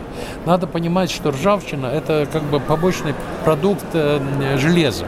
Надо 0.46 0.66
понимать, 0.66 1.10
что 1.10 1.30
ржавчина– 1.30 1.86
это 1.86 2.26
как 2.32 2.42
бы 2.44 2.60
побочный 2.60 3.14
продукт 3.44 3.84
э, 3.94 4.20
железа. 4.58 5.06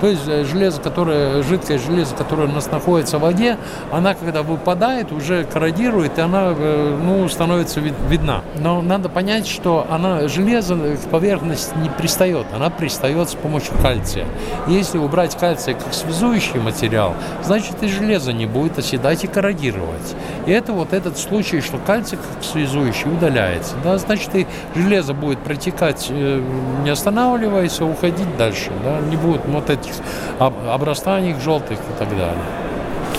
То 0.00 0.08
есть 0.08 0.22
э, 0.26 0.44
железо, 0.44 0.80
которое, 0.80 1.42
жидкое 1.42 1.78
железо, 1.78 2.14
которое 2.14 2.48
у 2.48 2.52
нас 2.52 2.70
находится 2.70 3.18
в 3.18 3.22
воде, 3.22 3.56
она 3.92 4.14
когда 4.14 4.42
выпадает, 4.42 5.12
уже 5.12 5.44
корродирует, 5.44 6.18
и 6.18 6.20
она 6.20 6.54
э, 6.56 6.98
ну, 7.02 7.28
становится 7.28 7.80
видна. 7.80 8.42
Но 8.58 8.82
надо 8.82 9.08
понять, 9.08 9.46
что 9.46 9.86
она, 9.88 10.28
железо 10.28 10.76
к 10.76 11.10
поверхности 11.10 11.72
не 11.78 11.88
пристает, 11.88 12.46
она 12.54 12.70
пристает 12.70 13.30
с 13.30 13.34
помощью 13.34 13.74
кальция. 13.80 14.26
Если 14.66 14.98
убрать 14.98 15.38
кальций 15.38 15.74
как 15.74 15.94
связующий 15.94 16.60
материал, 16.60 17.14
значит 17.42 17.82
и 17.82 17.88
железо 17.88 18.32
не 18.32 18.46
будет 18.46 18.78
оседать 18.78 19.24
и 19.24 19.26
корродировать. 19.26 20.14
И 20.46 20.50
это 20.50 20.72
вот 20.72 20.92
этот 20.92 21.18
случай, 21.18 21.60
что 21.60 21.78
кальций 21.78 22.18
как 22.18 22.44
связующий 22.44 23.10
удаляется. 23.10 23.74
Да, 23.82 23.96
значит 23.98 24.34
и 24.34 24.46
железо 24.74 25.14
будет 25.14 25.38
протекать, 25.38 26.08
э, 26.10 26.40
не 26.82 26.90
останавливаясь, 26.90 27.80
а 27.80 27.84
уходить 27.84 28.36
дальше. 28.36 28.70
Да, 28.84 29.00
не 29.00 29.16
будет 29.16 29.42
вот 29.46 29.70
этих 29.70 29.92
обрастаний 30.38 31.34
желтых 31.40 31.78
и 31.78 31.98
так 31.98 32.08
далее. 32.10 32.44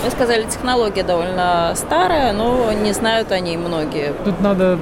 Вы 0.04 0.10
сказали, 0.10 0.44
технология 0.44 1.02
довольно 1.02 1.72
старая, 1.74 2.32
но 2.32 2.72
не 2.72 2.92
знают 2.92 3.32
о 3.32 3.40
ней 3.40 3.56
многие. 3.56 4.12
Тут 4.24 4.40
надо 4.40 4.78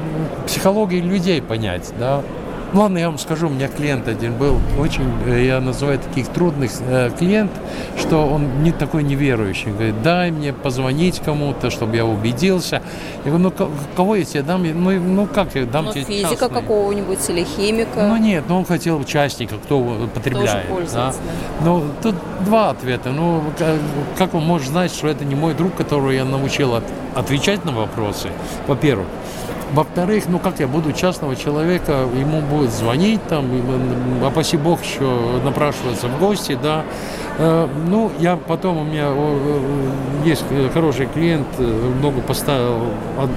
психологию 0.47 1.03
людей 1.03 1.41
понять, 1.41 1.93
да. 1.99 2.21
Ладно, 2.75 2.99
я 2.99 3.09
вам 3.09 3.19
скажу, 3.19 3.47
у 3.47 3.51
меня 3.51 3.69
клиент 3.69 4.09
один 4.09 4.37
был, 4.37 4.59
очень, 4.81 5.09
э, 5.27 5.45
я 5.45 5.61
называю 5.61 6.01
таких 6.01 6.27
трудных 6.27 6.73
э, 6.81 7.11
клиент, 7.17 7.53
что 7.97 8.27
он 8.27 8.65
не 8.65 8.73
такой 8.73 9.05
неверующий. 9.05 9.71
Говорит, 9.71 10.03
дай 10.03 10.33
мне 10.33 10.53
позвонить 10.53 11.21
кому-то, 11.25 11.71
чтобы 11.71 11.95
я 11.95 12.05
убедился. 12.05 12.83
Я 13.25 13.31
говорю, 13.31 13.53
ну 13.57 13.69
кого 13.95 14.17
я 14.17 14.25
тебе 14.25 14.43
дам? 14.43 14.65
Ну, 14.65 14.91
ну 14.91 15.27
как 15.29 15.55
я 15.55 15.67
дам 15.67 15.85
ну, 15.85 15.93
тебе 15.93 16.03
физика 16.03 16.31
частный? 16.31 16.49
какого-нибудь 16.49 17.31
или 17.31 17.45
химика? 17.45 18.09
Ну 18.09 18.17
нет, 18.17 18.45
ну 18.49 18.59
он 18.59 18.65
хотел 18.65 18.99
участника, 18.99 19.55
кто 19.63 20.09
потребляет. 20.13 20.67
Тоже 20.69 20.87
да? 20.93 21.13
да. 21.13 21.15
Ну 21.65 21.85
тут 22.03 22.17
два 22.45 22.71
ответа. 22.71 23.11
Ну 23.13 23.45
как 24.19 24.35
он 24.35 24.45
может 24.45 24.67
знать, 24.67 24.93
что 24.93 25.07
это 25.07 25.25
не 25.25 25.37
мой 25.37 25.55
друг, 25.55 25.77
которого 25.77 26.11
я 26.11 26.25
научил 26.25 26.75
от, 26.75 26.85
отвечать 27.15 27.65
на 27.65 27.71
вопросы? 27.71 28.31
Во-первых. 28.67 29.07
Во-вторых, 29.75 30.25
ну 30.29 30.39
как 30.39 30.61
я 30.61 30.69
буду 30.69 30.93
частного 30.93 31.35
человека, 31.35 32.07
ему 32.17 32.41
будет 32.43 32.71
звонить, 32.71 33.21
там, 33.29 33.47
а 34.23 34.31
паси 34.31 34.57
бог 34.57 34.81
еще 34.85 35.41
напрашиваться 35.45 36.07
в 36.07 36.21
гости, 36.21 36.57
да. 36.63 36.85
Э, 37.39 37.67
ну, 37.89 38.13
я 38.21 38.37
потом, 38.37 38.79
у 38.79 38.85
меня 38.85 39.09
есть 40.25 40.45
хороший 40.73 41.07
клиент, 41.07 41.47
э, 41.59 41.93
много 41.99 42.21
поставил 42.21 42.77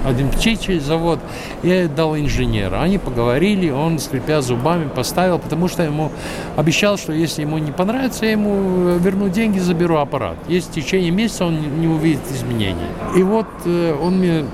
один 0.06 0.30
птичий 0.30 0.78
завод, 0.78 1.18
я 1.64 1.88
дал 1.88 2.16
инженера. 2.16 2.80
Они 2.80 2.98
поговорили, 2.98 3.70
он, 3.70 3.98
скрипя 3.98 4.40
зубами, 4.40 4.88
поставил, 4.88 5.40
потому 5.40 5.66
что 5.66 5.82
ему 5.82 6.12
обещал, 6.56 6.96
что 6.96 7.12
если 7.12 7.42
ему 7.42 7.58
не 7.58 7.72
понравится, 7.72 8.26
я 8.26 8.32
ему 8.32 8.96
верну 8.98 9.28
деньги, 9.28 9.58
заберу 9.58 9.96
аппарат. 9.96 10.36
Если 10.46 10.70
в 10.70 10.74
течение 10.74 11.10
месяца 11.10 11.46
он 11.46 11.80
не 11.80 11.88
увидит 11.88 12.20
изменений. 12.30 12.76
И 13.16 13.22
вот 13.24 13.46
э, 13.64 13.96
он 14.00 14.18
мне 14.18 14.44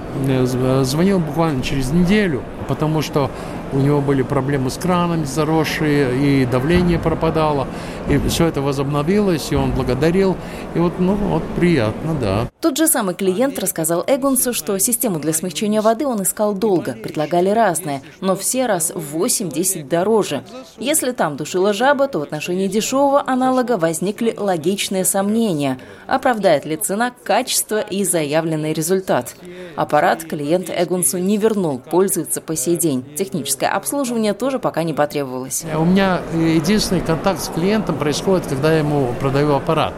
звонил 0.85 1.19
буквально 1.19 1.63
через 1.63 1.74
неделю, 1.93 2.43
потому 2.69 3.03
что 3.03 3.31
у 3.75 3.79
него 3.79 4.01
были 4.01 4.23
проблемы 4.23 4.71
с 4.71 4.77
кранами 4.77 5.25
заросшие, 5.25 6.43
и 6.43 6.47
давление 6.47 6.99
пропадало, 6.99 7.67
и 8.09 8.19
все 8.29 8.47
это 8.47 8.63
возобновилось, 8.63 9.49
и 9.51 9.57
он 9.57 9.73
благодарил, 9.73 10.37
и 10.75 10.79
вот, 10.79 10.99
ну, 10.99 11.15
вот 11.15 11.43
приятно, 11.57 12.15
да. 12.15 12.49
Тот 12.61 12.79
же 12.79 12.87
самый 12.87 13.15
клиент 13.15 13.59
рассказал 13.59 14.03
Эгунсу, 14.07 14.55
что 14.55 14.79
систему 14.79 15.19
для 15.19 15.33
смягчения 15.33 15.83
воды 15.83 16.07
он 16.07 16.23
искал 16.23 16.55
долго, 16.55 16.93
предлагали 16.95 17.51
разные, 17.51 18.01
но 18.21 18.37
все 18.37 18.67
раз 18.67 18.93
в 18.95 19.23
8-10 19.23 19.87
дороже. 19.87 20.45
Если 20.79 21.11
там 21.13 21.37
душила 21.37 21.73
жаба, 21.73 22.09
то 22.09 22.21
в 22.21 22.23
отношении 22.23 22.69
дешевого 22.69 23.23
аналога 23.27 23.77
возникли 23.77 24.35
логичные 24.37 25.05
сомнения, 25.05 25.79
оправдает 26.07 26.65
ли 26.65 26.77
цена 26.77 27.13
качество 27.23 27.81
и 27.81 28.05
заявленный 28.05 28.73
результат. 28.73 29.35
Аппарат 29.77 30.25
клиент 30.25 30.71
Эгунсу 30.71 31.19
не 31.19 31.37
вернул, 31.37 31.79
пользуется 31.79 32.41
по 32.41 32.57
сей 32.57 32.77
день. 32.77 33.05
Техническое 33.17 33.64
техническое 33.65 33.69
обслуживание 33.69 34.35
тоже 34.35 34.59
пока 34.59 34.83
не 34.83 34.93
потребовалось. 34.93 35.65
У 35.77 35.85
меня 35.85 36.21
единственный 36.35 37.01
контакт 37.01 37.41
с 37.41 37.49
клиентом 37.49 37.97
происходит, 37.97 38.47
когда 38.47 38.73
я 38.73 38.79
ему 38.79 39.13
продаю 39.21 39.55
аппарат. 39.55 39.95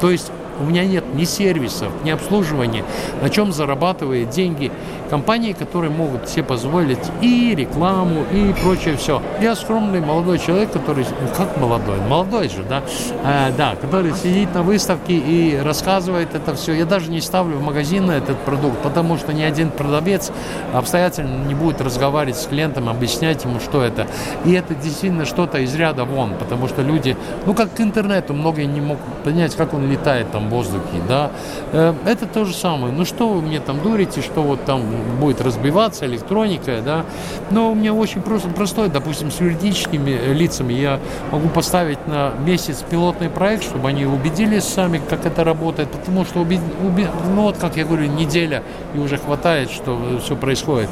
То 0.00 0.10
есть 0.10 0.30
у 0.60 0.64
меня 0.64 0.84
нет 0.84 1.04
ни 1.14 1.24
сервисов, 1.24 1.92
ни 2.04 2.10
обслуживания, 2.10 2.84
на 3.22 3.30
чем 3.30 3.52
зарабатывает 3.52 4.30
деньги 4.30 4.70
компании, 5.10 5.52
которые 5.52 5.90
могут 5.90 6.28
себе 6.28 6.44
позволить 6.44 6.98
и 7.20 7.54
рекламу, 7.54 8.24
и 8.32 8.52
прочее 8.62 8.96
все. 8.96 9.22
Я 9.40 9.54
скромный 9.54 10.00
молодой 10.00 10.38
человек, 10.38 10.72
который, 10.72 11.04
ну 11.04 11.28
как 11.36 11.56
молодой, 11.56 11.98
молодой 12.08 12.48
же, 12.48 12.64
да, 12.68 12.82
э, 13.24 13.52
да, 13.56 13.76
который 13.80 14.12
сидит 14.14 14.54
на 14.54 14.62
выставке 14.62 15.14
и 15.14 15.56
рассказывает 15.58 16.34
это 16.34 16.54
все. 16.54 16.72
Я 16.72 16.84
даже 16.84 17.10
не 17.10 17.20
ставлю 17.20 17.58
в 17.58 17.62
магазин 17.62 18.10
этот 18.10 18.38
продукт, 18.38 18.78
потому 18.78 19.16
что 19.16 19.32
ни 19.32 19.42
один 19.42 19.70
продавец 19.70 20.32
обстоятельно 20.72 21.44
не 21.46 21.54
будет 21.54 21.80
разговаривать 21.80 22.38
с 22.38 22.46
клиентом, 22.46 22.88
объяснять 22.88 23.44
ему, 23.44 23.60
что 23.60 23.82
это. 23.82 24.06
И 24.44 24.52
это 24.52 24.74
действительно 24.74 25.24
что-то 25.24 25.58
из 25.58 25.74
ряда 25.74 26.04
вон, 26.04 26.34
потому 26.34 26.68
что 26.68 26.82
люди, 26.82 27.16
ну 27.46 27.54
как 27.54 27.74
к 27.74 27.80
интернету, 27.80 28.34
многие 28.34 28.66
не 28.66 28.80
могут 28.80 29.04
понять, 29.22 29.54
как 29.54 29.74
он 29.74 29.90
летает 29.90 30.30
там 30.32 30.43
в 30.46 30.50
воздухе, 30.50 31.00
да. 31.08 31.30
Э, 31.72 31.94
это 32.06 32.26
то 32.26 32.44
же 32.44 32.54
самое. 32.54 32.92
Ну 32.92 33.04
что 33.04 33.28
вы 33.28 33.42
мне 33.42 33.60
там 33.60 33.82
дурите, 33.82 34.22
что 34.22 34.42
вот 34.42 34.64
там 34.64 34.82
будет 35.20 35.40
разбиваться 35.40 36.06
электроника, 36.06 36.80
да. 36.84 37.04
Но 37.50 37.70
у 37.70 37.74
меня 37.74 37.94
очень 37.94 38.22
просто, 38.22 38.48
простой, 38.48 38.88
допустим, 38.88 39.30
с 39.30 39.40
юридическими 39.40 40.32
лицами 40.32 40.72
я 40.72 41.00
могу 41.30 41.48
поставить 41.48 42.06
на 42.06 42.32
месяц 42.44 42.84
пилотный 42.88 43.28
проект, 43.28 43.64
чтобы 43.64 43.88
они 43.88 44.06
убедились 44.06 44.64
сами, 44.64 45.00
как 45.08 45.26
это 45.26 45.44
работает, 45.44 45.90
потому 45.90 46.24
что, 46.24 46.40
уби, 46.40 46.58
уби, 46.82 47.06
ну 47.34 47.42
вот, 47.42 47.56
как 47.58 47.76
я 47.76 47.84
говорю, 47.84 48.06
неделя 48.06 48.62
и 48.94 48.98
уже 48.98 49.18
хватает, 49.18 49.70
что 49.70 49.98
все 50.22 50.36
происходит. 50.36 50.88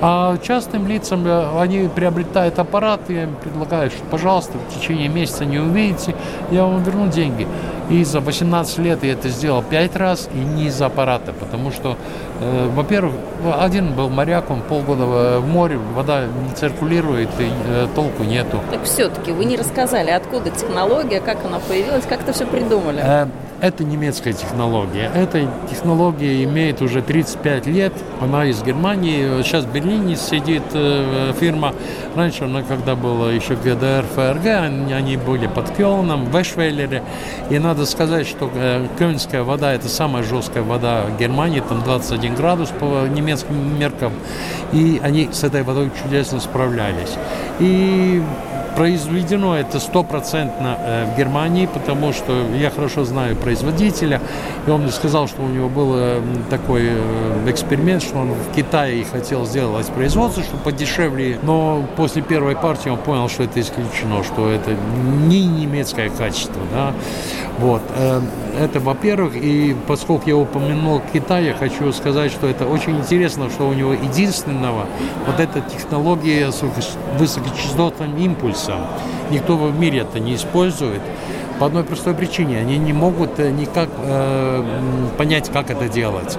А 0.00 0.36
частным 0.38 0.86
лицам 0.86 1.26
э, 1.26 1.60
они 1.60 1.88
приобретают 1.88 2.58
аппарат, 2.58 3.02
и 3.08 3.14
я 3.14 3.22
им 3.24 3.36
предлагаю, 3.36 3.90
что, 3.90 4.00
пожалуйста, 4.10 4.58
в 4.58 4.78
течение 4.78 5.08
месяца 5.08 5.44
не 5.44 5.58
увидите, 5.58 6.14
я 6.50 6.64
вам 6.64 6.82
верну 6.82 7.08
деньги. 7.08 7.46
И 7.92 8.04
за 8.04 8.20
18 8.20 8.78
лет 8.78 9.04
я 9.04 9.12
это 9.12 9.28
сделал 9.28 9.62
5 9.62 9.96
раз, 9.96 10.30
и 10.32 10.38
не 10.38 10.68
из 10.68 10.80
аппарата, 10.80 11.34
потому 11.38 11.70
что, 11.70 11.98
э, 12.40 12.70
во-первых, 12.74 13.12
один 13.60 13.92
был 13.92 14.08
моряк, 14.08 14.50
он 14.50 14.62
полгода 14.62 15.04
в 15.04 15.46
море, 15.46 15.76
вода 15.94 16.24
не 16.24 16.54
циркулирует, 16.54 17.28
и 17.38 17.50
э, 17.66 17.86
толку 17.94 18.24
нету. 18.24 18.60
Так 18.70 18.84
все-таки 18.84 19.30
вы 19.32 19.44
не 19.44 19.58
рассказали, 19.58 20.10
откуда 20.10 20.48
технология, 20.48 21.20
как 21.20 21.44
она 21.44 21.58
появилась, 21.58 22.06
как 22.06 22.22
это 22.22 22.32
все 22.32 22.46
придумали? 22.46 23.02
Э, 23.04 23.26
это 23.62 23.84
немецкая 23.84 24.32
технология. 24.32 25.08
Эта 25.14 25.48
технология 25.70 26.42
имеет 26.42 26.82
уже 26.82 27.00
35 27.00 27.66
лет. 27.66 27.92
Она 28.20 28.44
из 28.44 28.60
Германии. 28.60 29.40
Сейчас 29.44 29.64
в 29.64 29.72
Берлине 29.72 30.16
сидит 30.16 30.64
э, 30.74 31.32
фирма. 31.38 31.72
Раньше 32.16 32.44
она, 32.44 32.62
когда 32.62 32.96
была 32.96 33.30
еще 33.30 33.54
ГДР, 33.54 34.04
ФРГ, 34.16 34.46
они, 34.92 35.16
были 35.16 35.46
под 35.46 35.70
Кёльном, 35.76 36.24
в 36.24 36.42
Эшвейлере. 36.42 37.04
И 37.50 37.58
надо 37.60 37.86
сказать, 37.86 38.26
что 38.26 38.50
э, 38.52 38.88
кёльнская 38.98 39.44
вода– 39.44 39.72
это 39.74 39.88
самая 39.88 40.24
жесткая 40.24 40.64
вода 40.64 41.04
Германии. 41.20 41.60
Там 41.60 41.84
21 41.84 42.34
градус 42.34 42.70
по 42.70 43.06
немецким 43.06 43.78
меркам. 43.78 44.12
И 44.72 45.00
они 45.04 45.28
с 45.30 45.44
этой 45.44 45.62
водой 45.62 45.92
чудесно 46.02 46.40
справлялись. 46.40 47.14
И 47.60 48.20
произведено 48.76 49.56
это 49.56 49.80
стопроцентно 49.80 50.76
э, 50.78 51.12
в 51.12 51.18
Германии, 51.18 51.66
потому 51.66 52.12
что 52.12 52.32
я 52.54 52.70
хорошо 52.70 53.04
знаю 53.04 53.36
производителя, 53.36 54.20
и 54.66 54.70
он 54.70 54.82
мне 54.82 54.92
сказал, 54.92 55.28
что 55.28 55.42
у 55.42 55.48
него 55.48 55.68
был 55.68 55.92
э, 55.94 56.20
такой 56.50 56.82
э, 56.84 57.50
эксперимент, 57.50 58.02
что 58.02 58.18
он 58.18 58.32
в 58.32 58.54
Китае 58.54 59.04
хотел 59.04 59.46
сделать 59.46 59.86
производство, 59.88 60.42
чтобы 60.42 60.62
подешевле, 60.62 61.38
но 61.42 61.84
после 61.96 62.22
первой 62.22 62.56
партии 62.56 62.88
он 62.88 62.98
понял, 62.98 63.28
что 63.28 63.44
это 63.44 63.60
исключено, 63.60 64.22
что 64.24 64.50
это 64.50 64.74
не 65.26 65.46
немецкое 65.46 66.10
качество, 66.10 66.60
да, 66.72 66.92
вот. 67.58 67.82
Это, 68.58 68.80
во-первых, 68.80 69.34
и 69.34 69.74
поскольку 69.86 70.28
я 70.28 70.36
упомянул 70.36 71.00
Китай, 71.12 71.46
я 71.46 71.54
хочу 71.54 71.90
сказать, 71.92 72.30
что 72.30 72.46
это 72.46 72.66
очень 72.66 72.98
интересно, 72.98 73.48
что 73.48 73.66
у 73.66 73.72
него 73.72 73.94
единственного 73.94 74.86
вот 75.26 75.40
эта 75.40 75.60
технология 75.62 76.50
с 76.50 76.62
высокочастотным 77.18 78.16
импульсом. 78.18 78.61
Никто 79.30 79.56
в 79.56 79.78
мире 79.78 80.00
это 80.00 80.20
не 80.20 80.34
использует. 80.34 81.00
По 81.58 81.66
одной 81.66 81.84
простой 81.84 82.14
причине. 82.14 82.58
Они 82.58 82.78
не 82.78 82.92
могут 82.92 83.38
э, 83.38 83.50
никак 83.50 83.88
э, 83.98 84.64
понять, 85.16 85.50
как 85.52 85.70
это 85.70 85.88
делать. 85.88 86.38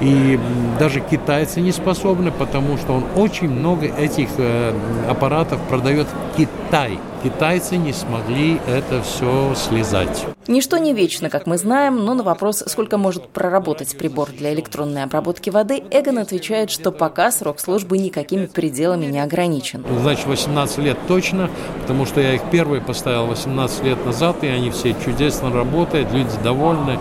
И 0.00 0.38
даже 0.78 1.00
китайцы 1.00 1.60
не 1.60 1.72
способны, 1.72 2.30
потому 2.32 2.76
что 2.76 2.94
он 2.94 3.04
очень 3.16 3.48
много 3.48 3.86
этих 3.86 4.28
э, 4.38 4.72
аппаратов 5.08 5.60
продает 5.68 6.06
в 6.08 6.36
Китай. 6.72 6.98
Китайцы 7.22 7.76
не 7.76 7.92
смогли 7.92 8.58
это 8.66 9.02
все 9.02 9.54
слезать. 9.54 10.24
Ничто 10.46 10.78
не 10.78 10.94
вечно, 10.94 11.28
как 11.28 11.46
мы 11.46 11.58
знаем, 11.58 12.02
но 12.02 12.14
на 12.14 12.22
вопрос, 12.22 12.64
сколько 12.66 12.96
может 12.96 13.28
проработать 13.28 13.94
прибор 13.98 14.30
для 14.30 14.54
электронной 14.54 15.02
обработки 15.02 15.50
воды, 15.50 15.82
Эгон 15.90 16.16
отвечает, 16.16 16.70
что 16.70 16.90
пока 16.90 17.30
срок 17.30 17.60
службы 17.60 17.98
никакими 17.98 18.46
пределами 18.46 19.04
не 19.04 19.20
ограничен. 19.20 19.84
Значит, 20.00 20.26
18 20.26 20.78
лет 20.78 20.96
точно, 21.06 21.50
потому 21.82 22.06
что 22.06 22.22
я 22.22 22.36
их 22.36 22.42
первые 22.50 22.80
поставил 22.80 23.26
18 23.26 23.84
лет 23.84 24.06
назад, 24.06 24.36
и 24.40 24.46
они 24.46 24.70
все 24.70 24.94
чудесно 25.04 25.52
работают, 25.52 26.10
люди 26.10 26.32
довольны, 26.42 26.98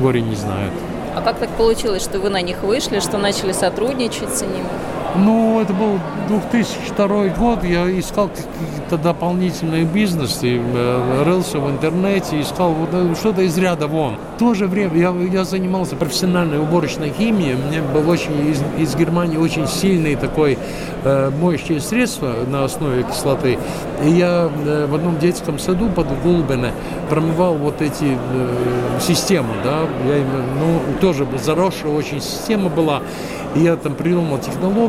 горе 0.00 0.20
не 0.20 0.36
знают. 0.36 0.72
А 1.16 1.22
как 1.22 1.40
так 1.40 1.50
получилось, 1.56 2.04
что 2.04 2.20
вы 2.20 2.28
на 2.28 2.40
них 2.40 2.62
вышли, 2.62 3.00
что 3.00 3.18
начали 3.18 3.50
сотрудничать 3.50 4.32
с 4.32 4.42
ними? 4.42 4.68
Ну, 5.16 5.60
это 5.60 5.72
был 5.72 5.98
2002 6.28 7.28
год, 7.38 7.64
я 7.64 7.88
искал 7.98 8.28
какие-то 8.28 8.98
дополнительные 8.98 9.84
бизнесы, 9.84 10.60
э, 10.60 11.22
рылся 11.24 11.58
в 11.58 11.70
интернете, 11.70 12.40
искал 12.40 12.72
вот 12.72 12.90
э, 12.92 13.14
что-то 13.18 13.42
из 13.42 13.56
ряда 13.56 13.86
вон. 13.86 14.16
В 14.36 14.38
то 14.38 14.54
же 14.54 14.66
время 14.66 14.96
я, 14.96 15.14
я 15.32 15.44
занимался 15.44 15.96
профессиональной 15.96 16.58
уборочной 16.58 17.12
химией, 17.16 17.54
у 17.54 17.70
меня 17.70 17.82
был 17.82 18.08
очень 18.08 18.50
из, 18.50 18.62
из 18.78 18.94
Германии 18.96 19.38
очень 19.38 19.66
сильный 19.66 20.14
такой 20.14 20.58
э, 21.04 21.30
моющее 21.30 21.80
средство 21.80 22.34
на 22.46 22.64
основе 22.64 23.02
кислоты. 23.02 23.58
И 24.04 24.10
я 24.10 24.50
э, 24.64 24.86
в 24.86 24.94
одном 24.94 25.18
детском 25.18 25.58
саду 25.58 25.88
под 25.88 26.06
Гулбене 26.22 26.72
промывал 27.08 27.54
вот 27.54 27.80
эти 27.80 28.16
э, 28.16 29.00
системы, 29.00 29.54
да, 29.64 29.80
я, 30.06 30.22
ну, 30.60 30.80
тоже 31.00 31.26
заросшая 31.42 31.92
очень 31.92 32.20
система 32.20 32.68
была. 32.68 33.02
И 33.54 33.60
я 33.60 33.76
там 33.76 33.94
придумал 33.94 34.38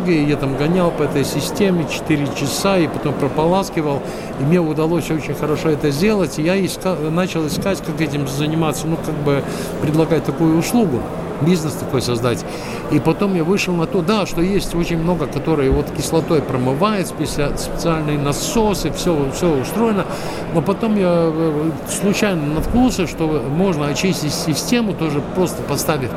технологии, 0.09 0.29
я 0.29 0.35
там 0.35 0.55
гонял 0.55 0.91
по 0.91 1.03
этой 1.03 1.23
системе 1.23 1.85
4 1.89 2.27
часа 2.35 2.77
и 2.77 2.87
потом 2.87 3.13
прополаскивал. 3.13 4.01
И 4.39 4.43
мне 4.43 4.59
удалось 4.59 5.09
очень 5.11 5.33
хорошо 5.33 5.69
это 5.69 5.91
сделать. 5.91 6.39
И 6.39 6.43
я 6.43 6.63
искал, 6.63 6.95
начал 7.11 7.45
искать, 7.47 7.81
как 7.85 8.01
этим 8.01 8.27
заниматься, 8.27 8.87
ну, 8.87 8.97
как 8.97 9.15
бы 9.15 9.43
предлагать 9.81 10.23
такую 10.23 10.57
услугу 10.57 11.01
бизнес 11.41 11.73
такой 11.73 12.01
создать. 12.01 12.43
И 12.91 12.99
потом 12.99 13.33
я 13.33 13.45
вышел 13.45 13.73
на 13.73 13.85
то, 13.85 14.01
да, 14.01 14.25
что 14.25 14.41
есть 14.41 14.75
очень 14.75 14.97
много, 14.97 15.25
которые 15.25 15.71
вот 15.71 15.85
кислотой 15.95 16.41
промывают, 16.41 17.07
специальные 17.07 18.17
насосы, 18.17 18.91
все, 18.91 19.15
все 19.33 19.47
устроено. 19.47 20.05
Но 20.53 20.61
потом 20.61 20.97
я 20.97 21.31
э, 21.31 21.71
случайно 21.87 22.55
наткнулся, 22.55 23.07
что 23.07 23.41
можно 23.49 23.87
очистить 23.87 24.33
систему, 24.33 24.93
тоже 24.93 25.21
просто 25.35 25.61
поставив 25.63 26.09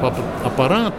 аппарат, 0.45 0.93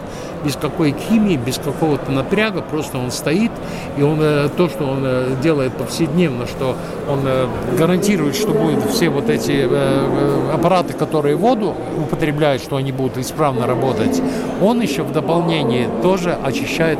без 0.44 0.56
какой 0.56 0.94
химии, 1.08 1.36
без 1.36 1.58
какого-то 1.58 2.12
напряга, 2.12 2.60
просто 2.60 2.98
он 2.98 3.10
стоит, 3.10 3.50
и 3.96 4.02
он 4.02 4.18
э, 4.20 4.48
то, 4.56 4.68
что 4.68 4.84
он 4.84 5.00
э, 5.02 5.36
делает 5.42 5.72
повседневно, 5.72 6.46
что 6.46 6.76
он 7.08 7.20
э, 7.24 7.46
гарантирует, 7.78 8.36
что 8.36 8.52
будут 8.52 8.84
все 8.90 9.08
вот 9.08 9.30
эти 9.30 9.64
аппараты, 10.52 10.92
которые 10.92 11.36
воду 11.36 11.74
употребляют, 11.98 12.62
что 12.62 12.76
они 12.76 12.92
будут 12.92 13.18
исправно 13.18 13.66
работать, 13.66 14.20
он 14.60 14.80
еще 14.80 15.02
в 15.02 15.12
дополнении 15.12 15.88
тоже 16.02 16.36
очищает 16.42 16.98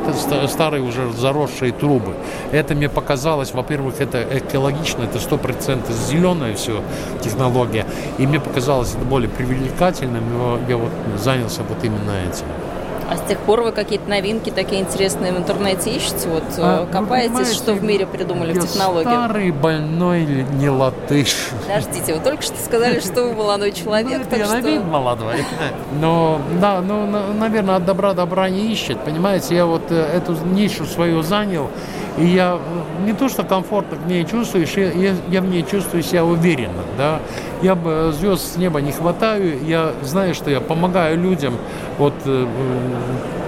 старые 0.48 0.82
уже 0.82 1.12
заросшие 1.12 1.72
трубы. 1.72 2.14
Это 2.52 2.74
мне 2.74 2.88
показалось, 2.88 3.52
во-первых, 3.52 4.00
это 4.00 4.24
экологично, 4.38 5.04
это 5.04 5.18
сто 5.18 5.36
процентов 5.36 5.94
зеленая 6.08 6.54
все 6.54 6.82
технология, 7.22 7.86
и 8.18 8.26
мне 8.26 8.40
показалось 8.40 8.94
это 8.94 9.04
более 9.04 9.28
привлекательным, 9.28 10.24
я 10.68 10.76
вот 10.76 10.90
занялся 11.18 11.62
вот 11.68 11.84
именно 11.84 12.12
этим. 12.28 12.63
А 13.10 13.16
с 13.16 13.28
тех 13.28 13.38
пор 13.38 13.62
вы 13.62 13.72
какие-то 13.72 14.08
новинки 14.08 14.50
такие 14.50 14.80
интересные 14.80 15.32
в 15.32 15.38
интернете 15.38 15.90
ищете? 15.90 16.28
Вот 16.28 16.44
а, 16.58 16.86
копаетесь, 16.86 17.52
что 17.52 17.74
в 17.74 17.82
мире 17.82 18.06
придумали 18.06 18.52
в 18.52 18.62
технологии? 18.62 19.08
старый, 19.08 19.50
больной, 19.50 20.24
не 20.24 20.70
латыш. 20.70 21.50
Подождите, 21.66 22.14
вы 22.14 22.20
только 22.20 22.42
что 22.42 22.56
сказали, 22.62 23.00
что 23.00 23.24
вы 23.24 23.34
молодой 23.34 23.72
человек. 23.72 24.22
Ну, 24.30 24.36
я 24.36 24.44
что... 24.46 24.54
на 24.54 24.60
вид 24.60 24.84
молодой. 24.84 25.44
Но, 26.00 26.40
да, 26.60 26.80
ну, 26.80 27.06
наверное, 27.06 27.76
от 27.76 27.84
добра 27.84 28.14
добра 28.14 28.48
не 28.48 28.72
ищет. 28.72 28.98
Понимаете, 29.04 29.54
я 29.54 29.66
вот 29.66 29.90
э, 29.90 29.94
эту 29.94 30.34
нишу 30.44 30.84
свою 30.86 31.22
занял, 31.22 31.70
и 32.16 32.26
я 32.26 32.58
не 33.04 33.12
то, 33.12 33.28
что 33.28 33.42
комфортно 33.42 33.96
в 33.96 34.06
ней 34.06 34.24
чувствуешь, 34.24 34.72
я, 34.76 35.14
я 35.28 35.40
в 35.40 35.46
ней 35.46 35.64
чувствую 35.68 36.02
себя 36.02 36.24
уверенно. 36.24 36.82
Да? 36.96 37.20
Я 37.60 37.74
бы 37.74 38.12
звезд 38.16 38.54
с 38.54 38.56
неба 38.56 38.80
не 38.80 38.92
хватаю, 38.92 39.64
я 39.66 39.92
знаю, 40.02 40.34
что 40.34 40.50
я 40.50 40.60
помогаю 40.60 41.18
людям 41.18 41.54
вот 41.98 42.14
э, 42.24 42.46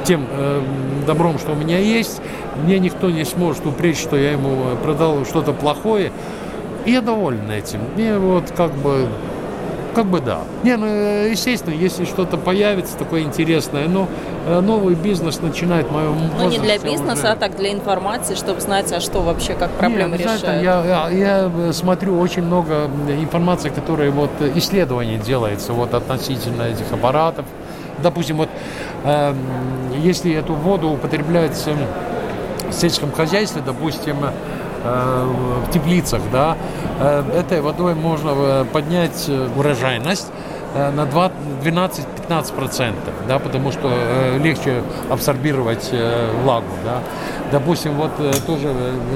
тем 0.05 0.27
э, 0.31 0.63
добром, 1.07 1.39
что 1.39 1.53
у 1.53 1.55
меня 1.55 1.79
есть. 1.79 2.21
Мне 2.65 2.79
никто 2.81 3.11
не 3.11 3.25
сможет 3.25 3.65
упречь, 3.67 3.99
что 3.99 4.17
я 4.17 4.33
ему 4.33 4.77
продал 4.83 5.25
что-то 5.25 5.53
плохое. 5.53 6.11
И 6.85 6.93
я 6.93 7.01
доволен 7.01 7.51
этим. 7.51 7.81
Мне 7.95 8.19
вот 8.19 8.53
как 8.57 8.73
бы 8.73 9.09
как 9.97 10.07
бы 10.07 10.21
да. 10.21 10.41
Не, 10.63 10.77
ну, 10.77 10.87
э, 10.87 11.31
естественно, 11.31 11.73
если 11.73 12.05
что-то 12.05 12.37
появится 12.37 12.99
такое 12.99 13.23
интересное, 13.23 13.89
но 13.89 14.07
э, 14.47 14.61
новый 14.61 14.95
бизнес 14.95 15.41
начинает 15.41 15.91
моем 15.91 16.19
Ну, 16.39 16.51
не 16.51 16.59
для 16.59 16.79
бизнеса, 16.79 17.13
уже... 17.15 17.29
а 17.29 17.37
так 17.37 17.57
для 17.57 17.73
информации, 17.73 18.35
чтобы 18.35 18.61
знать, 18.61 18.93
а 18.93 19.01
что 19.01 19.23
вообще, 19.23 19.55
как 19.55 19.71
проблемы 19.71 20.19
не, 20.19 20.25
решают. 20.25 20.63
Я, 20.63 20.85
я, 20.85 21.09
я 21.09 21.51
э, 21.51 21.73
смотрю 21.73 22.21
очень 22.21 22.43
много 22.43 22.91
информации, 23.09 23.71
которые 23.71 24.11
вот 24.11 24.31
исследования 24.55 25.17
делается 25.17 25.73
вот 25.73 25.95
относительно 25.95 26.65
этих 26.65 26.93
аппаратов. 26.93 27.47
Допустим, 28.03 28.37
вот 28.37 28.51
э, 29.05 29.35
если 29.97 30.35
эту 30.35 30.53
воду 30.53 30.91
употребляется 30.91 31.71
в 32.69 32.73
сельском 32.75 33.13
хозяйстве, 33.13 33.63
допустим, 33.65 34.17
в 35.67 35.71
теплицах, 35.73 36.23
да, 36.33 36.57
э, 37.01 37.41
этой 37.41 37.61
водой 37.61 37.95
можно 37.95 38.31
э, 38.35 38.65
поднять 38.73 39.31
урожайность 39.57 40.29
на 40.75 41.07
12-15%, 42.29 42.95
да, 43.29 43.39
потому 43.39 43.73
что 43.73 43.91
легче 44.43 44.83
абсорбировать 45.11 45.91
влагу. 46.43 46.67
Да. 46.85 47.01
Допустим, 47.53 47.95
вот 47.95 48.11
тоже 48.47 48.75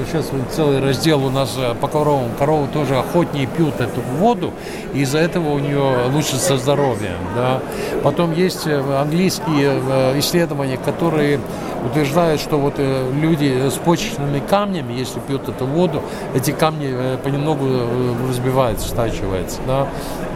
сейчас 0.09 0.29
целый 0.51 0.79
раздел 0.79 1.25
у 1.25 1.29
нас 1.29 1.57
по 1.81 1.87
коровам. 1.87 2.31
Коровы 2.39 2.67
тоже 2.67 2.97
охотнее 2.97 3.45
пьют 3.45 3.81
эту 3.81 4.01
воду, 4.19 4.53
и 4.93 5.01
из-за 5.01 5.19
этого 5.19 5.49
у 5.49 5.59
нее 5.59 6.07
лучше 6.13 6.35
со 6.37 6.57
здоровьем. 6.57 7.17
Да. 7.35 7.59
Потом 8.03 8.33
есть 8.33 8.65
английские 8.67 9.79
исследования, 10.19 10.77
которые 10.77 11.39
утверждают, 11.85 12.41
что 12.41 12.57
вот 12.57 12.75
э, 12.77 13.11
люди 13.13 13.69
с 13.69 13.73
почечными 13.73 14.39
камнями, 14.39 14.93
если 14.93 15.19
пьют 15.19 15.49
эту 15.49 15.65
воду, 15.65 16.03
эти 16.35 16.51
камни 16.51 16.89
э, 16.91 17.17
понемногу 17.17 17.65
э, 17.67 18.15
разбиваются, 18.29 18.87
стачиваются. 18.87 19.59
Да. 19.67 19.87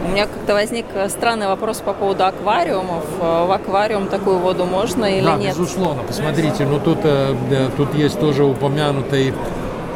У 0.05 0.11
меня 0.11 0.25
как-то 0.25 0.53
возник 0.53 0.85
странный 1.09 1.47
вопрос 1.47 1.77
по 1.79 1.93
поводу 1.93 2.25
аквариумов. 2.65 3.03
В 3.19 3.51
аквариум 3.51 4.07
такую 4.07 4.39
воду 4.39 4.65
можно 4.65 5.05
или 5.05 5.25
да, 5.25 5.37
нет? 5.37 5.51
безусловно. 5.51 6.03
Посмотрите, 6.03 6.65
ну 6.65 6.79
тут, 6.79 6.99
тут 7.77 7.93
есть 7.95 8.19
тоже 8.19 8.43
упомянутый 8.43 9.33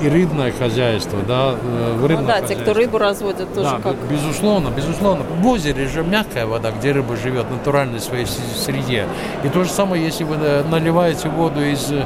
и 0.01 0.09
рыбное 0.09 0.51
хозяйство, 0.51 1.19
да, 1.27 1.55
э, 1.61 1.93
в 1.97 2.05
рыбном 2.05 2.21
ну, 2.21 2.27
да, 2.27 2.33
хозяйстве. 2.33 2.55
те, 2.55 2.61
кто 2.61 2.73
рыбу 2.73 2.97
разводят, 2.97 3.53
тоже 3.53 3.69
да, 3.69 3.79
как. 3.81 3.95
Безусловно, 4.09 4.69
безусловно. 4.69 5.23
В 5.23 5.47
озере 5.47 5.87
же 5.87 6.03
мягкая 6.03 6.45
вода, 6.45 6.71
где 6.71 6.91
рыба 6.91 7.15
живет 7.15 7.45
в 7.45 7.51
натуральной 7.51 7.99
своей 7.99 8.25
среде. 8.25 9.05
И 9.43 9.49
то 9.49 9.63
же 9.63 9.69
самое, 9.69 10.03
если 10.03 10.23
вы 10.23 10.35
э, 10.39 10.63
наливаете 10.69 11.29
воду 11.29 11.61
из 11.61 11.91
э, 11.91 12.05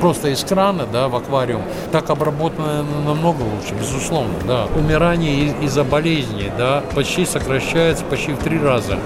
просто 0.00 0.28
из 0.28 0.44
крана, 0.44 0.86
да, 0.92 1.08
в 1.08 1.16
аквариум, 1.16 1.62
так 1.92 2.10
обработано 2.10 2.84
намного 3.04 3.42
лучше, 3.42 3.74
безусловно, 3.78 4.34
да. 4.46 4.66
Умирание 4.76 5.54
из-за 5.62 5.84
болезней, 5.84 6.50
да, 6.56 6.82
почти 6.94 7.24
сокращается 7.24 8.04
почти 8.04 8.32
в 8.32 8.38
три 8.38 8.58
раза, 8.58 8.98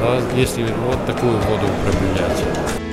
да, 0.00 0.20
если 0.36 0.62
вот 0.62 1.04
такую 1.06 1.32
воду 1.32 1.66
употреблять. 1.82 2.87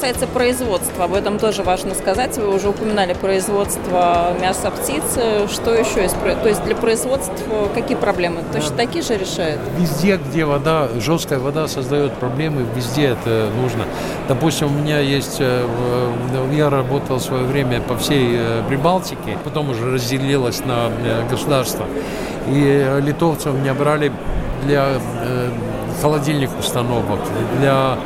Касается 0.00 0.26
производства, 0.26 1.04
об 1.04 1.12
этом 1.12 1.38
тоже 1.38 1.62
важно 1.62 1.94
сказать. 1.94 2.38
Вы 2.38 2.54
уже 2.54 2.70
упоминали 2.70 3.12
производство 3.12 4.32
мяса 4.40 4.70
птицы. 4.70 5.46
Что 5.52 5.74
еще 5.74 6.00
есть? 6.00 6.16
То 6.42 6.48
есть 6.48 6.64
для 6.64 6.74
производства 6.74 7.68
какие 7.74 7.98
проблемы? 7.98 8.40
Точно 8.50 8.74
такие 8.74 9.04
же 9.04 9.18
решают? 9.18 9.60
Везде, 9.76 10.16
где 10.16 10.46
вода, 10.46 10.88
жесткая 10.98 11.38
вода 11.38 11.68
создает 11.68 12.14
проблемы, 12.14 12.64
везде 12.74 13.08
это 13.08 13.50
нужно. 13.60 13.84
Допустим, 14.26 14.68
у 14.68 14.70
меня 14.70 15.00
есть, 15.00 15.36
э, 15.38 15.66
я 16.54 16.70
работал 16.70 17.18
в 17.18 17.22
свое 17.22 17.44
время 17.44 17.82
по 17.82 17.94
всей 17.98 18.36
э, 18.38 18.62
Прибалтике, 18.68 19.36
потом 19.44 19.68
уже 19.68 19.92
разделилась 19.92 20.64
на 20.64 20.88
э, 21.04 21.28
государства. 21.28 21.84
И 22.48 23.00
литовцев 23.02 23.52
меня 23.52 23.74
брали 23.74 24.10
для 24.64 24.94
холодильных 26.00 26.58
установок, 26.58 27.20
для 27.58 27.98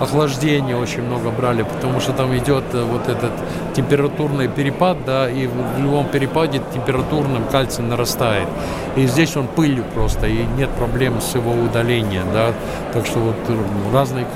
охлаждения 0.00 0.76
очень 0.76 1.02
много 1.02 1.30
брали, 1.30 1.62
потому 1.62 2.00
что 2.00 2.12
там 2.12 2.36
идет 2.36 2.64
э, 2.72 2.82
вот 2.82 3.08
этот 3.08 3.32
температурный 3.74 4.48
перепад, 4.48 5.04
да, 5.04 5.30
и 5.30 5.46
в 5.46 5.78
любом 5.78 6.06
перепаде 6.06 6.60
температурным 6.74 7.44
кальций 7.44 7.84
нарастает. 7.84 8.48
И 8.96 9.06
здесь 9.06 9.36
он 9.36 9.46
пылью 9.46 9.84
просто, 9.94 10.26
и 10.26 10.44
нет 10.56 10.70
проблем 10.70 11.20
с 11.20 11.34
его 11.34 11.52
удалением, 11.52 12.24
да. 12.32 12.52
Так 12.92 13.06
что 13.06 13.18
вот 13.18 13.36
э, 13.48 13.56
разные... 13.92 14.26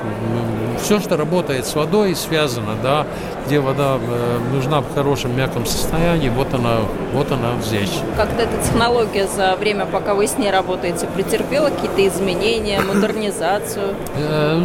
Все, 0.82 1.00
что 1.00 1.16
работает 1.16 1.66
с 1.66 1.74
водой, 1.74 2.14
связано, 2.14 2.74
да, 2.82 3.06
где 3.46 3.58
вода 3.58 3.96
э, 3.96 4.38
нужна 4.52 4.80
в 4.80 4.94
хорошем 4.94 5.36
мягком 5.36 5.64
состоянии, 5.64 6.28
вот 6.28 6.52
она, 6.52 6.78
вот 7.14 7.32
она 7.32 7.52
здесь. 7.62 8.00
Как-то 8.16 8.42
эта 8.42 8.56
технология 8.62 9.26
за 9.26 9.56
время, 9.56 9.86
пока 9.86 10.14
вы 10.14 10.26
с 10.26 10.36
ней 10.36 10.50
работаете, 10.50 11.06
претерпела 11.06 11.70
какие-то 11.70 12.06
изменения, 12.06 12.80
модернизацию? 12.80 13.94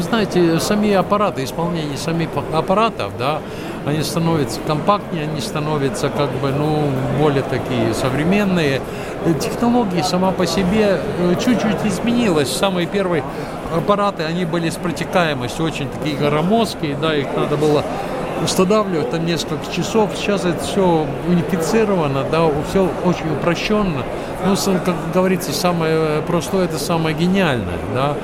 Знаете, 0.01 0.59
сами 0.59 0.88
сами 0.89 0.95
аппараты, 0.95 1.43
исполнение 1.43 1.97
самих 1.97 2.29
аппаратов, 2.53 3.11
да, 3.17 3.39
они 3.85 4.01
становятся 4.01 4.59
компактнее, 4.65 5.23
они 5.23 5.39
становятся 5.39 6.09
как 6.09 6.31
бы, 6.41 6.51
ну, 6.51 6.89
более 7.19 7.43
такие 7.43 7.93
современные. 7.93 8.81
Технологии 9.39 10.01
сама 10.01 10.31
по 10.31 10.45
себе 10.47 10.99
э, 11.19 11.35
чуть-чуть 11.35 11.85
изменилась. 11.85 12.49
Самые 12.49 12.87
первые 12.87 13.23
аппараты, 13.75 14.23
они 14.23 14.45
были 14.45 14.69
с 14.69 14.75
протекаемостью 14.75 15.65
очень 15.65 15.89
такие 15.89 16.15
громоздкие, 16.17 16.97
да, 16.99 17.15
их 17.15 17.27
надо 17.35 17.55
было 17.57 17.83
устанавливать 18.43 19.11
там 19.11 19.25
несколько 19.25 19.71
часов. 19.71 20.11
Сейчас 20.15 20.45
это 20.45 20.63
все 20.63 21.05
унифицировано, 21.27 22.23
да, 22.31 22.49
все 22.69 22.89
очень 23.05 23.31
упрощенно. 23.33 24.03
Ну, 24.45 24.55
как 24.85 24.95
говорится, 25.13 25.51
самое 25.51 26.21
простое– 26.25 26.65
это 26.65 26.79
самое 26.79 27.15
гениальное, 27.15 27.77
да. 27.93 28.15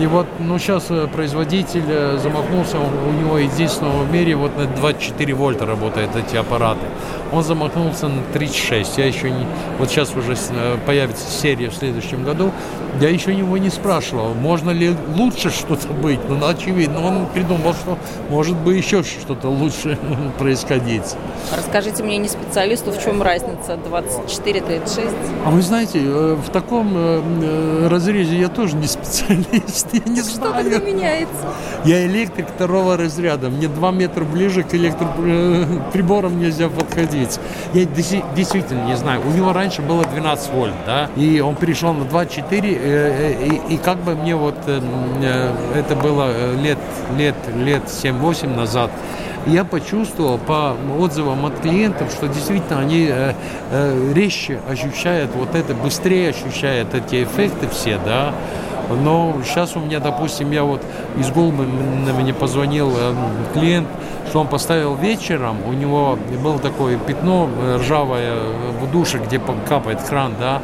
И 0.00 0.06
вот, 0.06 0.26
ну, 0.38 0.58
сейчас 0.58 0.86
э, 0.90 1.08
производитель 1.08 1.82
э, 1.88 2.18
замахнулся, 2.22 2.78
у 2.78 3.10
него 3.20 3.38
единственного 3.38 4.04
в 4.04 4.12
мире 4.12 4.36
вот 4.36 4.56
на 4.56 4.66
24 4.66 5.34
вольта 5.34 5.66
работают 5.66 6.14
эти 6.14 6.36
аппараты. 6.36 6.86
Он 7.32 7.42
замахнулся 7.42 8.06
на 8.06 8.22
36. 8.32 8.96
Я 8.96 9.06
еще 9.06 9.30
не... 9.30 9.44
Вот 9.78 9.90
сейчас 9.90 10.14
уже 10.14 10.36
э, 10.50 10.76
появится 10.86 11.28
серия 11.28 11.68
в 11.68 11.74
следующем 11.74 12.22
году. 12.22 12.52
Я 13.00 13.08
еще 13.08 13.32
его 13.32 13.58
не 13.58 13.70
спрашивал, 13.70 14.34
можно 14.34 14.70
ли 14.70 14.94
лучше 15.16 15.50
что-то 15.50 15.88
быть. 15.88 16.20
Ну, 16.28 16.46
очевидно, 16.46 17.04
он 17.04 17.26
придумал, 17.26 17.74
что 17.74 17.98
может 18.30 18.56
быть 18.56 18.76
еще 18.76 19.02
что-то 19.02 19.48
лучше 19.48 19.98
происходить. 20.38 21.16
Расскажите 21.56 22.04
мне, 22.04 22.18
не 22.18 22.28
специалисту, 22.28 22.92
в 22.92 23.02
чем 23.02 23.20
разница 23.20 23.76
24-36? 23.90 25.12
А 25.44 25.50
вы 25.50 25.60
знаете, 25.62 25.98
в 25.98 26.50
таком 26.50 27.88
разрезе 27.88 28.38
я 28.38 28.48
тоже 28.48 28.76
не 28.76 28.86
специалист 28.86 29.87
я 29.92 30.12
не 30.12 30.20
Что 30.20 30.36
знаю. 30.36 30.70
Что 30.70 30.80
меняется? 30.80 31.54
Я 31.84 32.06
электрик 32.06 32.48
второго 32.48 32.96
разряда. 32.96 33.50
Мне 33.50 33.68
два 33.68 33.90
метра 33.90 34.24
ближе 34.24 34.62
к 34.62 34.74
электроприборам 34.74 36.38
нельзя 36.38 36.68
подходить. 36.68 37.38
Я 37.74 37.84
действительно 37.84 38.86
не 38.86 38.96
знаю. 38.96 39.22
У 39.26 39.30
него 39.30 39.52
раньше 39.52 39.82
было 39.82 40.04
12 40.04 40.52
вольт, 40.52 40.74
да, 40.86 41.10
и 41.16 41.40
он 41.40 41.56
перешел 41.56 41.92
на 41.92 42.04
24, 42.04 42.72
э, 42.72 42.78
э, 42.80 43.46
и, 43.46 43.74
и 43.74 43.76
как 43.78 43.98
бы 43.98 44.14
мне 44.14 44.36
вот 44.36 44.56
э, 44.66 45.52
это 45.74 45.96
было 45.96 46.54
лет, 46.56 46.78
лет, 47.16 47.36
лет 47.56 47.82
7-8 47.86 48.54
назад, 48.54 48.90
я 49.48 49.64
почувствовал 49.64 50.38
по 50.38 50.76
отзывам 50.98 51.46
от 51.46 51.60
клиентов, 51.60 52.10
что 52.12 52.28
действительно 52.28 52.80
они 52.80 53.08
э, 53.10 53.32
э, 53.70 54.12
резче 54.14 54.60
ощущают 54.68 55.30
вот 55.34 55.54
это, 55.54 55.74
быстрее 55.74 56.30
ощущают 56.30 56.94
эти 56.94 57.24
эффекты 57.24 57.68
все, 57.68 57.98
да, 58.04 58.34
но 58.94 59.36
сейчас 59.44 59.76
у 59.76 59.80
меня, 59.80 60.00
допустим, 60.00 60.50
я 60.50 60.64
вот 60.64 60.82
из 61.18 61.30
Гулмы 61.30 61.64
мне 61.64 62.34
позвонил 62.34 62.92
э, 62.96 63.14
клиент, 63.54 63.88
что 64.28 64.40
он 64.40 64.46
поставил 64.46 64.94
вечером, 64.94 65.56
у 65.66 65.72
него 65.72 66.18
было 66.42 66.58
такое 66.58 66.98
пятно 66.98 67.48
э, 67.60 67.76
ржавое 67.76 68.34
в 68.80 68.90
душе, 68.90 69.18
где 69.18 69.40
капает 69.68 70.02
кран, 70.02 70.34
да, 70.38 70.60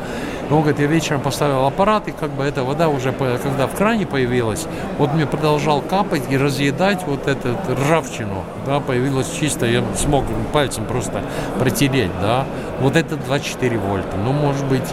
он 0.51 0.61
говорит, 0.61 0.79
я 0.79 0.87
вечером 0.87 1.23
поставил 1.23 1.65
аппарат, 1.65 2.07
и 2.09 2.13
как 2.13 2.31
бы 2.31 2.45
эта 2.45 2.65
вода 2.65 2.89
уже, 2.89 3.13
когда 3.13 3.67
в 3.67 3.75
кране 3.75 4.07
появилась, 4.07 4.67
вот 4.99 5.15
мне 5.15 5.27
продолжал 5.27 5.81
капать 5.81 6.25
и 6.31 6.37
разъедать 6.37 7.03
вот 7.07 7.27
эту 7.27 7.57
ржавчину, 7.71 8.45
да, 8.67 8.81
появилась 8.81 9.31
чисто, 9.41 9.67
я 9.67 9.83
смог 9.97 10.25
пальцем 10.53 10.85
просто 10.85 11.23
протереть, 11.59 12.11
да, 12.21 12.45
вот 12.81 12.97
это 12.97 13.17
24 13.17 13.79
вольта, 13.79 14.17
ну, 14.23 14.33
может 14.33 14.67
быть, 14.67 14.89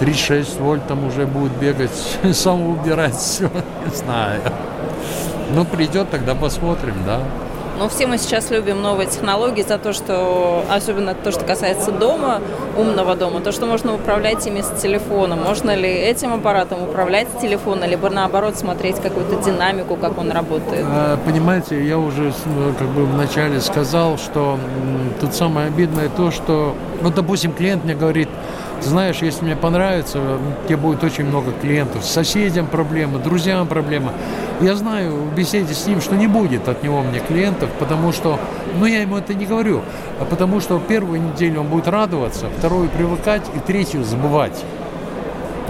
36 0.00 0.60
вольт 0.60 0.86
там 0.86 1.06
уже 1.06 1.26
будет 1.26 1.52
бегать, 1.52 1.90
сам 2.32 2.62
убирать 2.62 3.14
все, 3.14 3.50
не 3.86 3.94
знаю. 3.94 4.40
Ну, 5.54 5.64
придет, 5.64 6.10
тогда 6.10 6.34
посмотрим, 6.34 6.94
да. 7.06 7.20
Но 7.78 7.88
все 7.88 8.06
мы 8.06 8.18
сейчас 8.18 8.50
любим 8.50 8.82
новые 8.82 9.08
технологии 9.08 9.62
за 9.62 9.78
то, 9.78 9.94
что, 9.94 10.64
особенно 10.70 11.14
то, 11.14 11.32
что 11.32 11.44
касается 11.46 11.90
дома, 11.90 12.40
умного 12.76 13.16
дома, 13.16 13.40
то, 13.40 13.52
что 13.52 13.64
можно 13.64 13.94
управлять 13.94 14.46
ими 14.46 14.60
с 14.60 14.80
телефона. 14.82 15.34
Можно 15.34 15.74
ли 15.74 15.88
этим 15.88 16.34
аппаратом 16.34 16.82
управлять 16.82 17.28
с 17.34 17.40
телефона, 17.40 17.84
либо 17.84 18.10
наоборот 18.10 18.58
смотреть 18.58 18.96
какую-то 18.96 19.42
динамику, 19.42 19.96
как 19.96 20.18
он 20.18 20.30
работает? 20.30 20.84
А, 20.86 21.18
понимаете, 21.24 21.82
я 21.82 21.98
уже 21.98 22.34
ну, 22.44 22.74
как 22.78 22.88
бы 22.88 23.06
вначале 23.06 23.60
сказал, 23.62 24.18
что 24.18 24.58
тут 25.18 25.34
самое 25.34 25.68
обидное 25.68 26.10
то, 26.10 26.30
что, 26.30 26.74
ну, 27.00 27.10
допустим, 27.10 27.54
клиент 27.54 27.84
мне 27.84 27.94
говорит, 27.94 28.28
знаешь, 28.82 29.18
если 29.22 29.44
мне 29.44 29.56
понравится, 29.56 30.20
тебе 30.66 30.76
будет 30.76 31.04
очень 31.04 31.24
много 31.24 31.52
клиентов. 31.52 32.04
Соседям 32.04 32.66
проблемы, 32.66 33.18
друзьям 33.18 33.66
проблемы. 33.66 34.12
Я 34.60 34.74
знаю 34.74 35.14
в 35.14 35.34
беседе 35.34 35.74
с 35.74 35.86
ним, 35.86 36.00
что 36.00 36.16
не 36.16 36.26
будет 36.26 36.68
от 36.68 36.82
него 36.82 37.02
мне 37.02 37.20
клиентов, 37.20 37.70
потому 37.78 38.12
что, 38.12 38.38
ну 38.78 38.86
я 38.86 39.02
ему 39.02 39.16
это 39.16 39.34
не 39.34 39.46
говорю, 39.46 39.82
а 40.18 40.24
потому 40.24 40.60
что 40.60 40.78
первую 40.78 41.22
неделю 41.22 41.60
он 41.60 41.68
будет 41.68 41.88
радоваться, 41.88 42.46
вторую 42.58 42.88
привыкать 42.88 43.42
и 43.54 43.58
третью 43.58 44.04
забывать. 44.04 44.64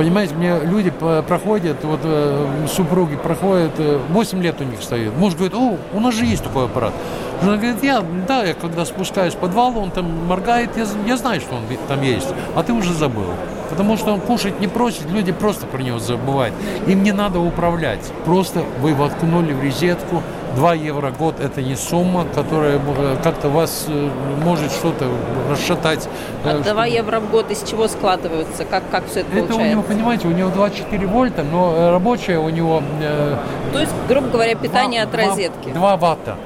Понимаете, 0.01 0.35
мне 0.35 0.59
люди 0.61 0.89
проходят, 0.89 1.85
вот 1.85 2.01
э, 2.05 2.67
супруги 2.75 3.17
проходят, 3.17 3.73
8 4.09 4.39
э, 4.39 4.43
лет 4.43 4.59
у 4.59 4.65
них 4.65 4.81
стоит. 4.81 5.15
Муж 5.19 5.35
говорит, 5.35 5.53
о, 5.55 5.77
у 5.93 6.01
нас 6.01 6.15
же 6.15 6.25
есть 6.25 6.43
такой 6.43 6.65
аппарат. 6.65 6.95
Жена 7.43 7.59
говорит, 7.59 7.83
я, 7.83 8.03
да, 8.27 8.43
я 8.43 8.55
когда 8.55 8.87
спускаюсь 8.87 9.35
в 9.35 9.37
подвал, 9.37 9.77
он 9.77 9.91
там 9.91 10.27
моргает, 10.27 10.71
я, 10.79 10.87
я 11.07 11.19
знаю, 11.19 11.43
что 11.43 11.55
он 11.55 11.65
там 11.87 12.01
есть, 12.01 12.29
а 12.57 12.63
ты 12.63 12.73
уже 12.73 12.95
забыл. 12.95 13.27
Потому 13.69 13.99
что 13.99 14.15
он 14.15 14.23
кушать 14.23 14.59
не 14.59 14.69
просит, 14.69 15.05
люди 15.11 15.33
просто 15.33 15.67
про 15.67 15.83
него 15.83 15.99
забывают. 15.99 16.55
Им 16.87 17.03
не 17.03 17.13
надо 17.13 17.39
управлять. 17.39 18.11
Просто 18.25 18.65
вы 18.81 18.95
воткнули 18.95 19.53
в 19.53 19.63
розетку, 19.63 20.23
2 20.57 20.75
евро 20.75 21.11
в 21.11 21.19
год– 21.19 21.39
это 21.41 21.63
не 21.63 21.77
сумма, 21.77 22.27
которая 22.35 22.79
э, 22.79 23.17
как-то 23.23 23.49
вас 23.49 23.87
э, 23.89 24.09
может 24.43 24.73
что-то 24.73 25.07
расшатать. 25.51 26.09
А 26.45 26.59
2 26.59 26.87
евро 26.87 27.21
в 27.21 27.31
год 27.31 27.51
из 27.51 27.63
чего 27.63 27.89
складываются? 27.89 28.65
Как, 28.65 28.83
как 28.91 29.07
все 29.07 29.21
это, 29.21 29.31
это 29.31 29.47
получается? 29.47 29.61
у 29.61 29.71
него, 29.71 29.83
понимаете, 29.83 30.29
у 30.29 30.33
него 30.33 30.51
24 30.51 31.07
вольта, 31.07 31.43
но 31.43 31.91
рабочая 31.93 32.39
у 32.39 32.49
него… 32.49 32.83
Э, 33.01 33.37
То 33.73 33.81
есть, 33.81 33.93
грубо 34.09 34.29
говоря, 34.29 34.55
питание 34.55 35.07
2, 35.07 35.21
от 35.21 35.29
розетки? 35.29 35.69
2, 35.69 35.73
2 35.73 35.97
ватта. 35.97 36.37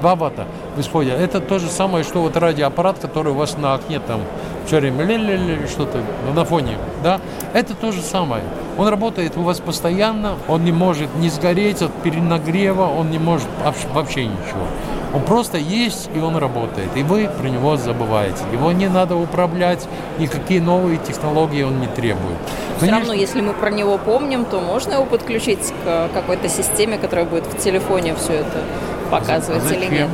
2 0.00 0.14
ватта 0.16 0.46
в 0.76 0.80
исходе. 0.80 1.12
Это 1.12 1.40
то 1.40 1.58
же 1.58 1.68
самое, 1.68 2.04
что 2.04 2.20
вот 2.20 2.36
радиоаппарат, 2.36 2.98
который 2.98 3.32
у 3.32 3.36
вас 3.36 3.56
на 3.56 3.74
окне 3.74 4.00
там 4.00 4.20
все 4.66 4.80
время 4.80 5.66
что-то 5.66 6.02
на 6.34 6.44
фоне, 6.44 6.78
да, 7.02 7.20
это 7.52 7.74
то 7.74 7.92
же 7.92 8.02
самое. 8.02 8.42
Он 8.76 8.88
работает 8.88 9.36
у 9.36 9.42
вас 9.42 9.60
постоянно, 9.60 10.34
он 10.48 10.64
не 10.64 10.72
может 10.72 11.14
не 11.16 11.28
сгореть 11.28 11.82
от 11.82 11.92
перенагрева, 12.02 12.82
он 12.82 13.10
не 13.10 13.18
может 13.18 13.48
вообще 13.92 14.24
ничего. 14.24 14.66
Он 15.14 15.22
просто 15.22 15.58
есть, 15.58 16.10
и 16.12 16.18
он 16.18 16.36
работает, 16.36 16.88
и 16.96 17.04
вы 17.04 17.28
про 17.28 17.46
него 17.46 17.76
забываете. 17.76 18.42
Его 18.52 18.72
не 18.72 18.88
надо 18.88 19.14
управлять, 19.14 19.86
никакие 20.18 20.60
новые 20.60 20.98
технологии 20.98 21.62
он 21.62 21.80
не 21.80 21.86
требует. 21.86 22.36
Все 22.78 22.90
равно, 22.90 23.12
если 23.12 23.40
мы 23.40 23.52
про 23.52 23.70
него 23.70 23.96
помним, 23.96 24.44
то 24.44 24.60
можно 24.60 24.94
его 24.94 25.04
подключить 25.04 25.72
к 25.84 26.08
какой-то 26.12 26.48
системе, 26.48 26.98
которая 26.98 27.26
будет 27.26 27.46
в 27.46 27.56
телефоне 27.58 28.16
все 28.16 28.32
это 28.32 28.64
показывать 29.08 29.70
а 29.70 29.74
или 29.74 29.86
нет? 29.86 30.08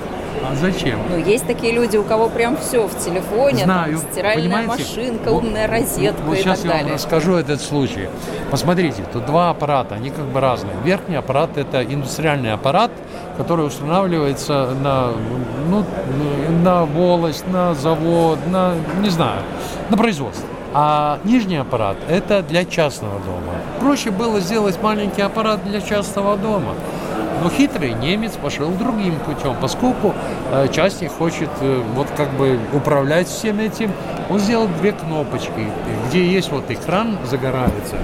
А 0.50 0.54
зачем? 0.56 0.98
Ну, 1.08 1.16
есть 1.18 1.46
такие 1.46 1.72
люди, 1.72 1.96
у 1.96 2.02
кого 2.02 2.28
прям 2.28 2.56
все 2.56 2.86
в 2.86 2.98
телефоне. 2.98 3.64
Знаю. 3.64 3.98
Там, 3.98 4.12
стиральная 4.12 4.42
Понимаете? 4.58 4.68
машинка, 4.84 5.30
Вот- 5.30 5.44
умная 5.44 5.66
розетка 5.68 6.22
вот 6.22 6.34
и 6.34 6.40
сейчас 6.40 6.58
так 6.58 6.64
я 6.64 6.70
вам 6.70 6.78
далее. 6.80 6.94
расскажу 6.94 7.34
этот 7.34 7.60
случай. 7.60 8.08
Посмотрите, 8.50 9.02
тут 9.12 9.26
два 9.26 9.50
аппарата, 9.50 9.94
они 9.94 10.10
как 10.10 10.24
бы 10.24 10.40
разные. 10.40 10.74
Верхний 10.84 11.16
аппарат– 11.16 11.50
это 11.56 11.82
индустриальный 11.84 12.52
аппарат, 12.52 12.90
который 13.36 13.66
устанавливается 13.66 14.70
на, 14.82 15.10
ну, 15.68 15.84
на 16.64 16.84
волость, 16.84 17.46
на 17.48 17.74
завод, 17.74 18.38
на, 18.50 18.74
не 19.00 19.08
знаю, 19.10 19.42
на 19.88 19.96
производство. 19.96 20.48
А 20.72 21.18
нижний 21.24 21.56
аппарат– 21.56 21.96
это 22.08 22.42
для 22.42 22.64
частного 22.64 23.18
дома. 23.20 23.54
Проще 23.80 24.10
было 24.10 24.40
сделать 24.40 24.78
маленький 24.82 25.22
аппарат 25.22 25.64
для 25.64 25.80
частного 25.80 26.36
дома. 26.36 26.74
Но 27.42 27.48
хитрый 27.48 27.94
немец 27.94 28.32
пошел 28.32 28.70
другим 28.70 29.14
путем, 29.20 29.56
поскольку 29.60 30.14
э, 30.52 30.68
частник 30.72 31.10
хочет 31.10 31.48
э, 31.60 31.82
вот 31.94 32.06
как 32.16 32.30
бы 32.34 32.58
управлять 32.74 33.28
всем 33.28 33.60
этим, 33.60 33.92
он 34.28 34.38
сделал 34.38 34.68
две 34.80 34.92
кнопочки, 34.92 35.66
где 36.08 36.26
есть 36.26 36.50
вот 36.52 36.70
экран 36.70 37.18
загорается, 37.24 37.96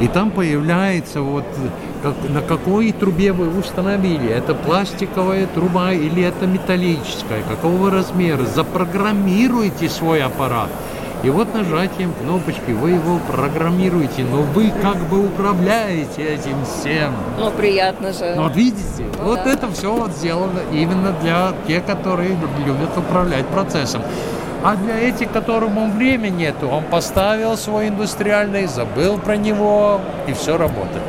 и 0.00 0.06
там 0.06 0.30
появляется 0.30 1.22
вот 1.22 1.46
как, 2.02 2.14
на 2.28 2.42
какой 2.42 2.92
трубе 2.92 3.32
вы 3.32 3.58
установили, 3.58 4.28
это 4.30 4.54
пластиковая 4.54 5.46
труба 5.46 5.92
или 5.92 6.22
это 6.22 6.46
металлическая, 6.46 7.42
какого 7.42 7.90
размера, 7.90 8.44
запрограммируйте 8.44 9.88
свой 9.88 10.22
аппарат. 10.22 10.70
И 11.24 11.30
вот 11.30 11.52
нажатием 11.52 12.12
кнопочки 12.12 12.70
вы 12.70 12.90
его 12.90 13.18
программируете, 13.30 14.22
но 14.22 14.42
вы 14.42 14.70
как 14.82 14.96
бы 15.08 15.26
управляете 15.26 16.22
этим 16.22 16.64
всем. 16.64 17.12
Ну, 17.38 17.50
приятно 17.50 18.12
же. 18.12 18.34
Ну, 18.36 18.44
вот 18.44 18.54
видите, 18.54 19.04
Ну 19.18 19.24
вот 19.24 19.40
да. 19.44 19.52
это 19.52 19.68
все 19.72 19.92
вот 19.92 20.12
сделано 20.12 20.60
именно 20.72 21.12
для 21.20 21.52
тех, 21.66 21.84
которые 21.84 22.36
любят 22.64 22.96
управлять 22.96 23.46
процессом. 23.46 24.02
А 24.62 24.76
для 24.76 24.96
этих, 24.96 25.32
которому 25.32 25.90
времени 25.90 26.38
нету, 26.38 26.68
он 26.68 26.84
поставил 26.84 27.56
свой 27.56 27.88
индустриальный, 27.88 28.66
забыл 28.66 29.18
про 29.18 29.36
него, 29.36 30.00
и 30.26 30.32
все 30.32 30.56
работает. 30.56 31.02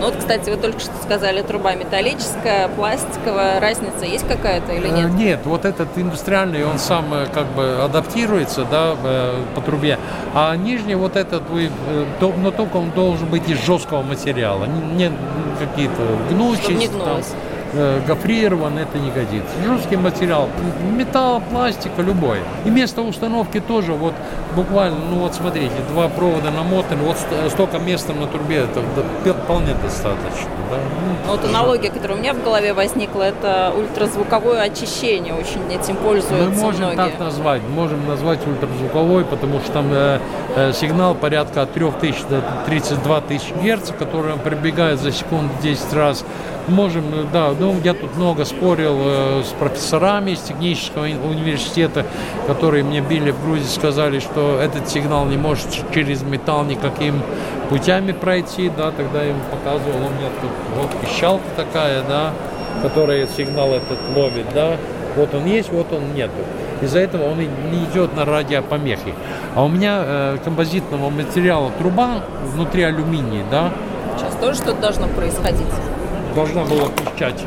Ну, 0.00 0.06
вот, 0.06 0.16
кстати, 0.16 0.50
вы 0.50 0.56
только 0.56 0.80
что 0.80 0.90
сказали, 1.02 1.42
труба 1.42 1.74
металлическая, 1.74 2.68
пластиковая. 2.68 3.60
Разница 3.60 4.04
есть 4.04 4.26
какая-то 4.26 4.72
или 4.72 4.88
Э, 4.88 4.96
нет? 5.02 5.14
Нет, 5.14 5.40
вот 5.44 5.64
этот 5.64 5.88
индустриальный, 5.96 6.64
он 6.64 6.78
сам 6.78 7.12
э, 7.14 7.26
как 7.32 7.46
бы 7.48 7.80
адаптируется, 7.82 8.64
да, 8.70 8.94
э, 9.02 9.42
по 9.54 9.60
трубе. 9.60 9.98
А 10.34 10.54
нижний 10.56 10.94
вот 10.94 11.16
этот, 11.16 11.48
вы, 11.50 11.70
но 12.20 12.50
только 12.50 12.76
он 12.76 12.90
должен 12.90 13.26
быть 13.28 13.48
из 13.48 13.64
жесткого 13.64 14.02
материала, 14.02 14.64
не 14.66 15.10
какие-то 15.58 16.02
гнущиеся. 16.30 16.62
Чтобы 16.64 16.78
не 16.78 16.88
там, 16.88 17.00
гнулось. 17.00 17.26
э, 17.32 17.53
гофрирован, 18.06 18.78
это 18.78 18.98
не 18.98 19.10
годится. 19.10 19.52
Жесткий 19.66 19.96
материал, 19.96 20.48
металл, 20.96 21.40
пластика, 21.50 22.02
любой. 22.02 22.38
И 22.64 22.70
место 22.70 23.02
установки 23.02 23.60
тоже, 23.60 23.92
вот 23.92 24.14
буквально, 24.56 24.98
ну 25.10 25.16
вот 25.20 25.34
смотрите, 25.34 25.72
два 25.92 26.08
провода 26.08 26.50
намотаны, 26.50 27.02
вот 27.02 27.16
ст- 27.16 27.50
столько 27.50 27.78
места 27.78 28.12
на 28.12 28.26
трубе, 28.26 28.64
это 28.64 28.80
вполне 29.32 29.74
достаточно. 29.82 30.48
да. 30.70 30.76
Ну, 30.76 31.14
Ну, 31.26 31.32
Вот 31.32 31.44
аналогия, 31.44 31.90
которая 31.90 32.16
у 32.18 32.20
меня 32.20 32.32
в 32.34 32.42
голове 32.42 32.72
возникла, 32.74 33.22
это 33.22 33.72
ультразвуковое 33.76 34.60
очищение. 34.62 35.34
Очень 35.34 35.62
этим 35.72 35.96
пользуются 35.96 36.34
Мы 36.34 36.50
можем 36.50 36.80
многие. 36.92 36.96
так 37.10 37.18
назвать, 37.18 37.62
можем 37.74 38.06
назвать 38.08 38.40
ультразвуковой, 38.46 39.24
потому 39.24 39.60
что 39.60 39.72
там 39.72 39.86
э, 39.92 40.18
э, 40.56 40.72
сигнал 40.72 41.14
порядка 41.14 41.62
от 41.62 41.72
3000 41.72 42.24
до 42.28 42.42
32 42.66 43.20
тысяч 43.22 43.52
герц, 43.62 43.90
который 43.98 44.34
пробегает 44.36 45.00
за 45.00 45.12
секунду 45.12 45.50
10 45.62 45.92
раз. 45.94 46.24
Можем, 46.68 47.04
э, 47.12 47.24
да, 47.32 47.52
ну 47.64 47.80
я 47.82 47.94
тут 47.94 48.14
много 48.16 48.44
спорил 48.44 48.96
э, 48.98 49.42
с 49.42 49.52
профессорами 49.58 50.32
из 50.32 50.40
технического 50.40 51.04
университета, 51.04 52.04
которые 52.46 52.84
мне 52.84 53.00
били 53.00 53.30
в 53.30 53.42
груди, 53.42 53.64
сказали, 53.64 54.18
что 54.18 54.60
этот 54.60 54.88
сигнал 54.90 55.24
не 55.24 55.38
может 55.38 55.66
через 55.94 56.22
металл 56.22 56.64
никаким 56.64 57.22
путями 57.70 58.12
пройти, 58.12 58.70
да, 58.76 58.90
тогда 58.90 59.22
я 59.22 59.30
ему 59.30 59.40
показывал, 59.50 59.96
у 59.96 60.10
меня 60.10 60.28
тут 60.42 60.50
вот 60.76 60.90
пищалка 61.00 61.44
такая, 61.56 62.02
да, 62.02 62.32
которая 62.82 63.26
сигнал 63.26 63.72
этот 63.72 63.98
ловит, 64.14 64.46
да, 64.52 64.76
вот 65.16 65.34
он 65.34 65.46
есть, 65.46 65.72
вот 65.72 65.90
он 65.90 66.12
нету. 66.14 66.32
Из-за 66.82 66.98
этого 66.98 67.30
он 67.30 67.38
не 67.38 67.84
идет 67.90 68.14
на 68.14 68.26
радиопомехи. 68.26 69.14
А 69.54 69.64
у 69.64 69.68
меня 69.68 70.02
э, 70.04 70.38
композитного 70.44 71.08
материала 71.08 71.70
труба 71.78 72.24
внутри 72.52 72.82
алюминия, 72.82 73.44
да, 73.50 73.72
Сейчас 74.18 74.34
тоже 74.36 74.56
что-то 74.56 74.80
должно 74.80 75.08
происходить. 75.08 75.93
Должна 76.34 76.64
была 76.64 76.88
пищать. 76.88 77.40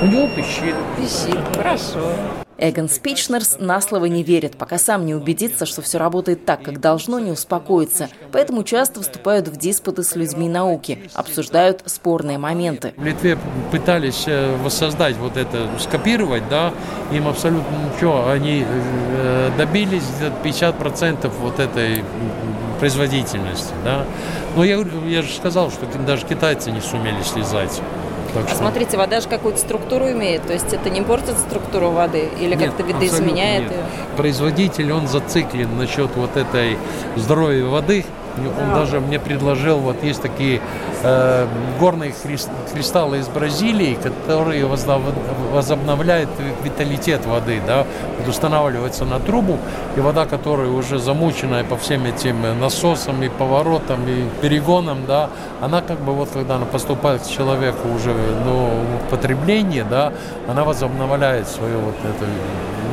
У 0.00 0.06
него 0.06 0.28
пищит. 0.34 0.74
Пищит. 0.96 1.56
Хорошо. 1.56 2.00
Эгон 2.60 2.88
Спичнерс 2.88 3.58
на 3.60 3.80
слово 3.80 4.06
не 4.06 4.24
верит, 4.24 4.56
пока 4.56 4.78
сам 4.78 5.06
не 5.06 5.14
убедится, 5.14 5.64
что 5.64 5.80
все 5.80 5.98
работает 5.98 6.44
так, 6.44 6.62
как 6.64 6.80
должно, 6.80 7.20
не 7.20 7.30
успокоится. 7.30 8.08
Поэтому 8.32 8.64
часто 8.64 9.00
вступают 9.00 9.46
в 9.46 9.56
диспуты 9.56 10.02
с 10.02 10.16
людьми 10.16 10.48
науки, 10.48 10.98
обсуждают 11.14 11.82
спорные 11.86 12.36
моменты. 12.36 12.94
В 12.96 13.04
Литве 13.04 13.38
пытались 13.70 14.24
э, 14.26 14.56
воссоздать 14.56 15.16
вот 15.18 15.36
это, 15.36 15.68
скопировать, 15.78 16.48
да, 16.48 16.74
им 17.12 17.28
абсолютно 17.28 17.76
ничего. 17.94 18.28
Они 18.28 18.64
э, 18.66 19.50
добились 19.56 20.02
где-то 20.16 20.74
50% 20.76 21.30
вот 21.40 21.60
этой 21.60 22.02
производительности, 22.78 23.72
да. 23.84 24.04
Но 24.56 24.64
я, 24.64 24.84
я 25.06 25.22
же 25.22 25.32
сказал, 25.32 25.70
что 25.70 25.86
даже 26.06 26.26
китайцы 26.26 26.70
не 26.70 26.80
сумели 26.80 27.22
слезать. 27.22 27.80
Так 28.34 28.44
А 28.44 28.48
что- 28.48 28.58
смотрите, 28.58 28.96
вода 28.96 29.20
же 29.20 29.28
какую-то 29.28 29.58
структуру 29.58 30.10
имеет, 30.10 30.42
то 30.46 30.52
есть 30.52 30.72
это 30.72 30.90
не 30.90 31.00
портит 31.00 31.38
структуру 31.38 31.90
воды 31.90 32.28
или 32.40 32.56
как-то 32.56 32.82
видоизменяет 32.82 33.62
нет. 33.62 33.70
ее? 33.72 33.78
Производитель, 34.16 34.92
он 34.92 35.08
зациклен 35.08 35.76
насчет 35.78 36.10
вот 36.14 36.36
этой 36.36 36.76
здоровья 37.16 37.64
воды. 37.64 38.04
Он 38.46 38.74
даже 38.74 39.00
мне 39.00 39.18
предложил, 39.18 39.78
вот 39.78 40.02
есть 40.02 40.22
такие 40.22 40.60
э, 41.02 41.46
горные 41.78 42.14
кристаллы 42.72 43.18
из 43.18 43.28
Бразилии, 43.28 43.94
которые 44.02 44.66
возобновляют 44.66 46.30
виталитет 46.62 47.26
воды, 47.26 47.60
да, 47.66 47.86
устанавливается 48.26 49.04
на 49.04 49.18
трубу, 49.18 49.58
и 49.96 50.00
вода, 50.00 50.26
которая 50.26 50.68
уже 50.68 50.98
замученная 50.98 51.64
по 51.64 51.76
всем 51.76 52.04
этим 52.04 52.60
насосам 52.60 53.22
и 53.22 53.28
поворотам 53.28 54.00
и 54.06 54.28
перегонам, 54.42 55.06
да, 55.06 55.30
она 55.60 55.80
как 55.80 55.98
бы 56.00 56.12
вот 56.12 56.30
когда 56.30 56.56
она 56.56 56.66
поступает 56.66 57.22
к 57.22 57.28
человеку 57.28 57.88
уже 57.88 58.14
ну, 58.44 58.68
в 59.06 59.10
потребление, 59.10 59.84
да, 59.84 60.12
она 60.46 60.64
возобновляет 60.64 61.48
свою 61.48 61.78
вот 61.80 61.96
эту 61.96 62.30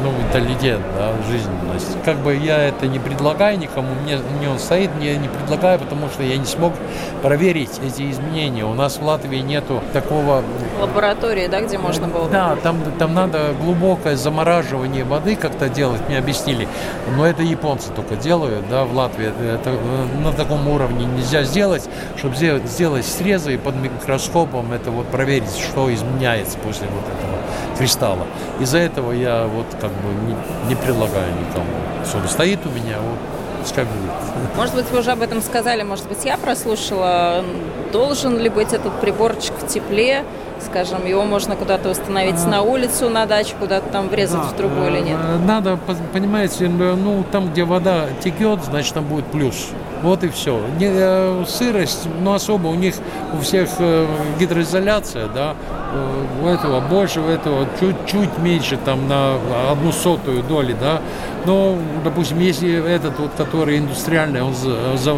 ну, 0.03 0.12
виталитет, 0.27 0.79
да, 0.97 1.12
жизненность. 1.29 1.97
Как 2.03 2.17
бы 2.17 2.36
я 2.36 2.63
это 2.63 2.88
не 2.88 2.99
предлагаю 2.99 3.58
никому, 3.58 3.89
мне, 4.03 4.17
мне 4.38 4.49
он 4.49 4.60
стоит, 4.60 4.93
мне 4.95 5.17
не 5.17 5.27
предлагаю, 5.41 5.80
потому 5.80 6.10
что 6.10 6.24
я 6.24 6.38
не 6.38 6.45
смог 6.45 6.74
проверить 7.21 7.80
эти 7.84 8.10
изменения. 8.12 8.65
У 8.65 8.74
нас 8.74 8.98
в 8.98 9.04
Латвии 9.04 9.39
нету 9.39 9.82
такого 9.93 10.43
Лаборатории, 10.80 11.48
да, 11.48 11.62
где 11.62 11.78
можно 11.78 12.08
было? 12.08 12.30
да, 12.30 12.56
там, 12.62 12.78
там 13.00 13.13
надо 13.13 13.54
глубокое 13.62 14.15
замораживание 14.15 15.04
воды 15.04 15.36
как-то 15.36 15.69
делать, 15.69 16.02
мне 16.08 16.17
объяснили. 16.17 16.67
Но 17.15 17.26
это 17.26 17.43
японцы 17.43 17.91
только 17.91 18.15
делают, 18.15 18.67
да, 18.69 18.84
в 18.84 18.93
Латвии. 18.93 19.28
Это 19.28 19.71
э, 19.71 20.06
на 20.24 20.32
таком 20.34 20.67
уровне 20.67 21.06
нельзя 21.06 21.43
сделать, 21.43 21.88
чтобы 22.17 22.36
сделать, 22.36 22.65
сделать 22.65 23.06
срезы 23.06 23.56
и 23.56 23.58
под 23.58 23.76
микроскопом 23.76 24.74
это 24.74 24.91
вот 24.91 25.08
проверить, 25.08 25.58
что 25.58 25.93
изменяется 25.93 26.58
после 26.60 26.88
вот 26.88 27.04
этого 27.04 27.36
кристалла. 27.78 28.26
Из-за 28.60 28.80
этого 28.80 29.12
я 29.12 29.45
вот 29.45 29.67
как 29.80 29.91
бы 29.91 30.13
не, 30.28 30.36
не 30.69 30.76
предлагаю 30.76 31.32
никому. 31.32 31.65
Чтобы 32.06 32.28
стоит 32.28 32.60
у 32.65 32.69
меня, 32.69 32.98
вот, 33.00 33.19
пускай 33.65 33.86
будет. 33.86 34.56
Может 34.56 34.75
быть, 34.75 34.86
вы 34.91 34.99
уже 34.99 35.12
об 35.12 35.21
этом 35.21 35.41
сказали, 35.41 35.82
может 35.84 36.08
быть, 36.08 36.23
я 36.23 36.38
прослушала. 36.38 37.43
Должен 37.91 38.38
ли 38.38 38.49
быть 38.49 38.73
этот 38.73 38.93
приборчик 39.01 39.54
в 39.60 39.67
тепле? 39.67 40.23
Скажем, 40.63 41.06
его 41.06 41.23
можно 41.25 41.56
куда-то 41.56 41.89
установить 41.89 42.43
на 42.45 42.62
улицу, 42.62 43.10
на 43.10 43.25
дачу, 43.25 43.56
куда-то 43.60 43.89
там 43.89 44.08
врезать 44.10 44.41
в 44.45 44.54
трубу 44.54 44.84
или 44.86 44.99
нет? 44.99 45.17
Э, 45.21 45.38
Надо, 45.45 45.78
поз- 45.78 45.97
понимаете, 46.13 46.67
ну, 46.69 47.23
там, 47.32 47.49
где 47.51 47.63
вода 47.63 48.06
текет, 48.23 48.63
значит, 48.63 48.93
там 48.93 49.04
будет 49.06 49.25
плюс. 49.25 49.67
Вот 50.03 50.23
и 50.23 50.29
все. 50.29 50.60
Не, 50.79 50.88
э, 50.91 51.43
сырость, 51.47 52.08
ну, 52.21 52.34
особо 52.34 52.67
у 52.67 52.75
них, 52.75 52.95
у 53.34 53.41
всех 53.41 53.69
э, 53.79 54.05
гидроизоляция, 54.39 55.27
да, 55.34 55.55
э, 55.93 56.43
у 56.43 56.47
этого 56.47 56.79
больше, 56.81 57.21
у 57.21 57.27
этого 57.27 57.65
чуть-чуть 57.79 58.38
меньше, 58.39 58.77
там, 58.86 59.08
на 59.08 59.36
одну 59.71 59.91
сотую 59.91 60.43
доли, 60.43 60.75
да. 60.79 61.01
Но, 61.45 61.77
допустим, 62.03 62.39
если 62.39 62.88
этот 62.88 63.17
вот, 63.19 63.31
который 63.38 63.77
индустриальный, 63.79 64.41
он 64.41 64.53
за- 64.53 64.97
за- 64.97 65.15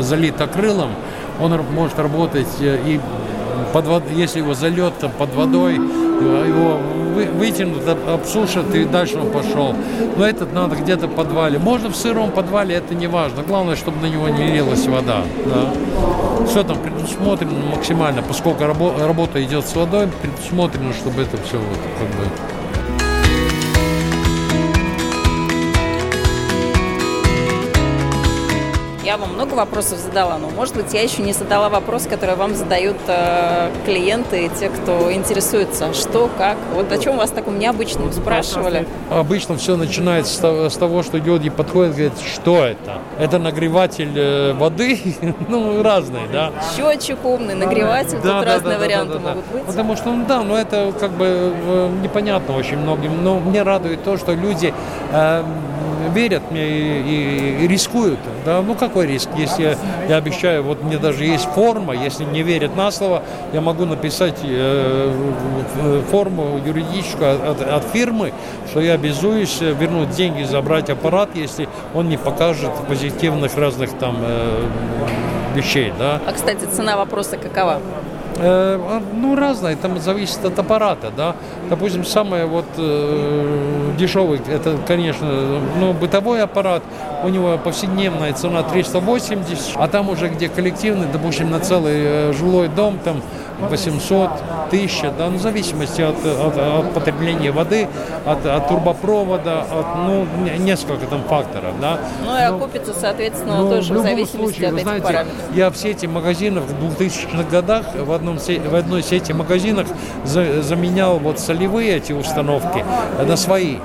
залит 0.00 0.40
акрилом, 0.40 0.90
он 1.40 1.58
может 1.74 1.98
работать 1.98 2.48
и 2.60 3.00
под 3.72 3.86
вод... 3.86 4.02
если 4.10 4.38
его 4.38 4.54
залет 4.54 4.94
под 5.18 5.34
водой, 5.34 5.74
его 5.74 6.78
вытянут, 7.38 7.82
обсушат 8.08 8.74
и 8.74 8.84
дальше 8.84 9.18
он 9.18 9.30
пошел. 9.30 9.74
Но 10.16 10.26
этот 10.26 10.52
надо 10.52 10.76
где-то 10.76 11.06
в 11.06 11.14
подвале. 11.14 11.58
Можно 11.58 11.90
в 11.90 11.96
сыром 11.96 12.30
подвале, 12.30 12.76
это 12.76 12.94
не 12.94 13.06
важно. 13.06 13.42
Главное, 13.42 13.76
чтобы 13.76 14.00
на 14.00 14.06
него 14.10 14.28
не 14.28 14.52
лилась 14.52 14.86
вода. 14.86 15.22
Да. 15.46 16.46
Все 16.46 16.62
там 16.64 16.78
предусмотрено 16.78 17.52
максимально, 17.70 18.22
поскольку 18.22 18.64
работа 18.64 19.42
идет 19.44 19.66
с 19.66 19.74
водой, 19.76 20.08
предусмотрено, 20.22 20.92
чтобы 20.92 21.22
это 21.22 21.36
все 21.46 21.58
вот 21.58 21.78
как 21.98 22.08
бы 22.08 22.24
Я 29.04 29.16
вам 29.16 29.34
много 29.34 29.54
вопросов 29.54 29.98
задала, 29.98 30.38
но, 30.38 30.48
может 30.48 30.76
быть, 30.76 30.94
я 30.94 31.02
еще 31.02 31.22
не 31.22 31.32
задала 31.32 31.68
вопрос, 31.68 32.06
который 32.06 32.36
вам 32.36 32.54
задают 32.54 32.96
э, 33.08 33.70
клиенты 33.84 34.46
и 34.46 34.48
те, 34.48 34.68
кто 34.68 35.12
интересуется. 35.12 35.92
Что, 35.92 36.30
как? 36.38 36.56
Вот 36.72 36.92
о 36.92 36.98
чем 36.98 37.16
вас 37.16 37.30
таком 37.30 37.58
необычном 37.58 38.12
спрашивали? 38.12 38.86
Обычно 39.10 39.56
все 39.56 39.76
начинается 39.76 40.70
с 40.70 40.76
того, 40.76 41.02
что 41.02 41.16
люди 41.18 41.50
подходят 41.50 41.94
и 41.94 41.96
говорят, 41.96 42.18
что 42.20 42.64
это? 42.64 43.00
Это 43.18 43.40
нагреватель 43.40 44.12
э, 44.14 44.52
воды? 44.52 45.00
ну, 45.48 45.82
разные, 45.82 46.28
да. 46.32 46.52
Счетчик 46.76 47.24
умный, 47.24 47.54
нагреватель, 47.54 48.18
да, 48.22 48.38
тут 48.38 48.46
да, 48.46 48.54
разные 48.54 48.78
да, 48.78 48.84
варианты 48.84 49.14
да, 49.14 49.18
да, 49.18 49.28
могут 49.30 49.46
быть. 49.46 49.64
Потому 49.64 49.96
что, 49.96 50.12
ну 50.12 50.24
да, 50.28 50.42
ну 50.42 50.54
это 50.54 50.92
как 50.98 51.10
бы 51.10 51.26
э, 51.26 51.90
непонятно 52.02 52.56
очень 52.56 52.78
многим. 52.78 53.24
Но 53.24 53.40
мне 53.40 53.62
радует 53.62 54.04
то, 54.04 54.16
что 54.16 54.32
люди 54.32 54.72
э, 55.10 55.44
верят 56.10 56.42
мне 56.50 56.68
и, 56.68 57.64
и 57.64 57.68
рискуют. 57.68 58.18
Да, 58.44 58.62
ну 58.62 58.74
какой 58.74 59.06
риск? 59.06 59.28
Если 59.36 59.62
я, 59.62 59.76
я 60.08 60.16
обещаю, 60.16 60.62
вот 60.62 60.82
мне 60.82 60.98
даже 60.98 61.24
есть 61.24 61.44
форма, 61.44 61.94
если 61.94 62.24
не 62.24 62.42
верят 62.42 62.76
на 62.76 62.90
слово, 62.90 63.22
я 63.52 63.60
могу 63.60 63.84
написать 63.84 64.38
э, 64.42 65.12
форму 66.10 66.60
юридическую 66.64 67.50
от, 67.50 67.62
от 67.62 67.84
фирмы, 67.92 68.32
что 68.70 68.80
я 68.80 68.94
обязуюсь 68.94 69.60
вернуть 69.60 70.10
деньги, 70.10 70.42
забрать 70.42 70.90
аппарат, 70.90 71.30
если 71.34 71.68
он 71.94 72.08
не 72.08 72.16
покажет 72.16 72.70
позитивных 72.88 73.56
разных 73.56 73.92
там 73.98 74.16
э, 74.20 74.64
вещей. 75.54 75.92
Да. 75.98 76.20
А, 76.26 76.32
кстати, 76.32 76.64
цена 76.74 76.96
вопроса 76.96 77.36
какова? 77.36 77.80
Э, 78.36 78.78
а, 78.80 79.02
ну, 79.14 79.36
разное, 79.36 79.76
там 79.76 80.00
зависит 80.00 80.44
от 80.44 80.58
аппарата, 80.58 81.12
да. 81.16 81.36
Допустим, 81.68 82.04
самый 82.04 82.46
вот 82.46 82.64
э, 82.76 83.92
дешевый, 83.98 84.40
это, 84.48 84.78
конечно, 84.86 85.60
ну, 85.78 85.92
бытовой 85.92 86.42
аппарат, 86.42 86.82
у 87.24 87.28
него 87.28 87.58
повседневная 87.58 88.32
цена 88.32 88.62
380, 88.62 89.76
а 89.76 89.88
там 89.88 90.08
уже, 90.08 90.28
где 90.28 90.48
коллективный, 90.48 91.06
допустим, 91.12 91.50
на 91.50 91.60
целый 91.60 91.94
э, 91.96 92.32
жилой 92.32 92.68
дом, 92.68 92.98
там 93.04 93.22
800, 93.68 94.30
1000, 94.68 95.12
да, 95.18 95.28
ну, 95.28 95.38
в 95.38 95.40
зависимости 95.40 96.02
от, 96.02 96.16
от, 96.24 96.56
от 96.56 96.94
потребления 96.94 97.50
воды, 97.52 97.88
от, 98.26 98.44
от 98.46 98.68
турбопровода, 98.68 99.60
от, 99.62 99.86
ну, 100.06 100.26
несколько 100.58 101.06
там 101.06 101.22
факторов, 101.24 101.80
да. 101.80 101.98
Ну, 102.24 102.36
и 102.36 102.42
окупится, 102.42 102.94
соответственно, 102.94 103.58
ну, 103.58 103.70
тоже 103.70 103.94
в, 103.94 103.98
в 103.98 104.02
зависимости 104.02 104.36
случае, 104.36 104.68
от 104.68 104.74
этих 104.74 104.82
знаете, 104.84 105.06
параметров. 105.06 105.36
Я 105.54 105.70
в 105.70 105.76
сети 105.76 106.06
магазинов 106.06 106.64
в 106.64 107.00
2000-х 107.00 107.44
годах 107.50 107.86
в, 107.94 108.12
одном, 108.12 108.38
в 108.38 108.74
одной 108.74 109.02
сети 109.02 109.32
магазинах 109.32 109.86
за, 110.24 110.62
заменял 110.62 111.18
вот 111.18 111.38
солевые 111.38 111.96
эти 111.96 112.12
установки 112.12 112.84
на 113.24 113.36
свои. 113.36 113.76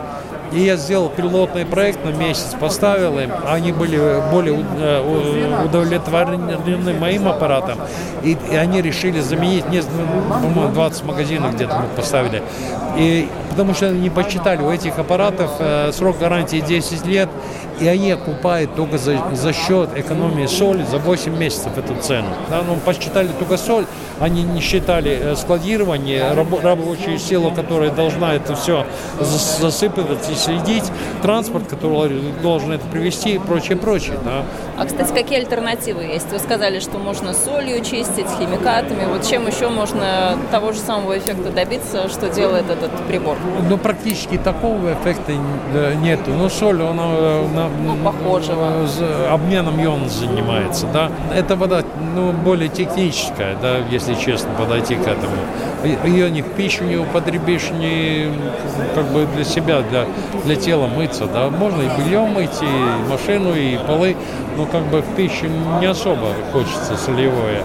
И 0.51 0.62
я 0.62 0.77
сделал 0.77 1.10
пилотный 1.10 1.65
проект 1.65 2.03
на 2.05 2.10
месяц, 2.10 2.55
поставил 2.60 3.19
им. 3.19 3.31
Они 3.45 3.71
были 3.71 3.99
более 4.31 4.63
э, 4.77 5.65
удовлетворены 5.65 6.93
моим 6.93 7.27
аппаратом. 7.27 7.79
И, 8.23 8.38
и 8.51 8.55
они 8.55 8.81
решили 8.81 9.19
заменить, 9.19 9.69
не, 9.69 9.81
по-моему, 9.81 10.71
20 10.73 11.03
магазинов 11.03 11.55
где-то 11.55 11.75
мы 11.75 11.88
поставили. 11.95 12.41
И, 12.97 13.29
потому 13.58 13.74
что 13.74 13.88
они 13.88 14.12
посчитали, 14.12 14.62
у 14.62 14.70
этих 14.70 15.00
аппаратов 15.00 15.50
э, 15.58 15.91
срок 15.91 16.20
гарантии 16.20 16.58
10 16.58 17.08
лет, 17.08 17.28
и 17.80 17.88
они 17.88 18.12
окупают 18.12 18.76
только 18.76 19.00
за, 19.00 19.17
за 19.34 19.52
счет 19.52 19.89
экономии 19.96 20.46
соли 20.46 20.84
за 20.84 21.00
8 21.00 21.36
месяцев 21.36 21.76
эту 21.76 21.96
цену. 22.00 22.28
Да, 22.52 22.62
ну, 22.62 22.76
посчитали 22.76 23.30
только 23.39 23.58
соль, 23.58 23.86
они 24.20 24.43
не 24.43 24.62
считали 24.62 25.17
э, 25.20 25.36
складирование, 25.36 26.34
раб, 26.34 26.63
рабочую 26.63 27.17
силу, 27.17 27.50
которая 27.50 27.89
должна 27.89 28.36
это 28.36 28.56
все 28.56 28.86
засыпать 29.20 30.30
и 30.32 30.36
следить, 30.36 30.86
транспорт, 31.24 31.67
который 31.67 32.22
должен 32.43 32.74
это 32.74 32.86
привести 32.86 33.36
и 33.36 33.39
прочее, 33.39 33.76
прочее. 33.76 34.20
Да. 34.24 34.43
А, 34.78 34.86
кстати, 34.86 35.12
какие 35.13 35.39
альтернативы 35.39 36.04
есть? 36.04 36.32
Вы 36.32 36.38
сказали, 36.38 36.80
что 36.80 37.00
можно 37.00 37.34
солью 37.34 37.84
чистить, 37.84 38.28
химикатами. 38.38 39.06
Вот 39.06 39.28
чем 39.28 39.48
еще 39.48 39.70
можно 39.70 40.38
того 40.52 40.74
же 40.74 40.80
самого 40.80 41.17
эффекта 41.17 41.50
добиться, 41.50 42.08
что 42.10 42.30
делает 42.30 42.70
этот 42.70 42.91
прибор? 43.08 43.38
Ну, 43.69 43.77
практически 43.77 44.38
такого 44.38 44.93
эффекта 44.93 45.33
нету. 46.01 46.31
Но 46.31 46.49
соль, 46.49 46.81
она 46.81 47.07
на, 47.53 47.69
ну, 47.83 47.95
похожего. 48.03 48.88
обменом 49.29 49.83
ион 49.83 50.10
занимается, 50.10 50.88
да. 50.88 51.12
Это 51.36 51.55
вода, 51.55 51.83
ну, 52.15 52.31
более 52.31 52.69
техническая, 52.69 53.55
да, 53.62 53.77
если 53.89 54.13
честно, 54.15 54.49
подойти 54.57 54.95
к 54.95 55.07
этому. 55.07 55.36
Ее 56.05 56.29
ни 56.31 56.41
в 56.41 56.47
пищу 56.49 56.83
не 56.83 56.97
употребишь, 56.97 57.69
ни 57.71 58.31
как 58.95 59.05
бы 59.12 59.27
для 59.36 59.43
себя, 59.43 59.81
для, 59.81 60.05
для 60.45 60.55
тела 60.55 60.88
мыться, 60.88 61.25
да. 61.25 61.49
Можно 61.49 61.81
и 61.81 61.89
бельем 61.97 62.29
мыть, 62.33 62.62
и 62.62 63.10
машину, 63.12 63.53
и 63.53 63.77
полы, 63.77 64.15
но 64.55 64.65
как 64.65 64.83
бы 64.83 65.01
в 65.01 65.15
пищу 65.15 65.45
не 65.79 65.86
особо 65.86 66.27
хочется 66.51 66.97
солевое. 66.97 67.63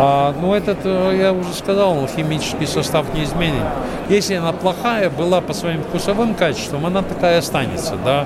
А, 0.00 0.32
ну, 0.40 0.54
этот, 0.54 0.78
э, 0.84 1.16
я 1.18 1.32
уже 1.32 1.52
сказал, 1.52 2.06
химический 2.06 2.68
состав 2.68 3.12
не 3.14 3.24
изменен. 3.24 3.64
Если 4.08 4.34
она 4.34 4.52
плохая 4.52 5.10
была 5.10 5.40
по 5.40 5.52
своим 5.52 5.82
вкусовым 5.82 6.34
качествам, 6.34 6.86
она 6.86 7.02
такая 7.02 7.38
останется, 7.38 7.96
да. 8.04 8.24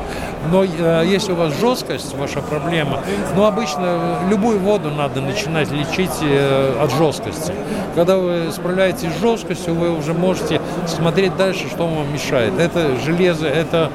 Но 0.51 0.65
э, 0.65 1.05
если 1.07 1.33
у 1.33 1.37
вас 1.37 1.59
жесткость, 1.59 2.15
ваша 2.15 2.41
проблема, 2.41 3.01
ну, 3.35 3.47
обычно 3.47 4.19
любую 4.29 4.59
воду 4.59 4.91
надо 4.91 5.23
начинать 5.23 5.71
лечить 5.71 6.11
э, 6.21 6.75
от 6.83 6.93
жесткости. 6.93 7.55
Когда 7.95 8.19
вы 8.19 8.53
справляетесь 8.53 9.09
с 9.15 9.21
жесткостью, 9.21 9.75
вы 9.75 9.97
уже 9.97 10.13
можете 10.13 10.61
смотреть 10.87 11.37
дальше, 11.37 11.69
что 11.69 11.87
вам 11.87 12.13
мешает. 12.13 12.53
Это 12.59 12.97
железо, 13.05 13.47
это, 13.47 13.91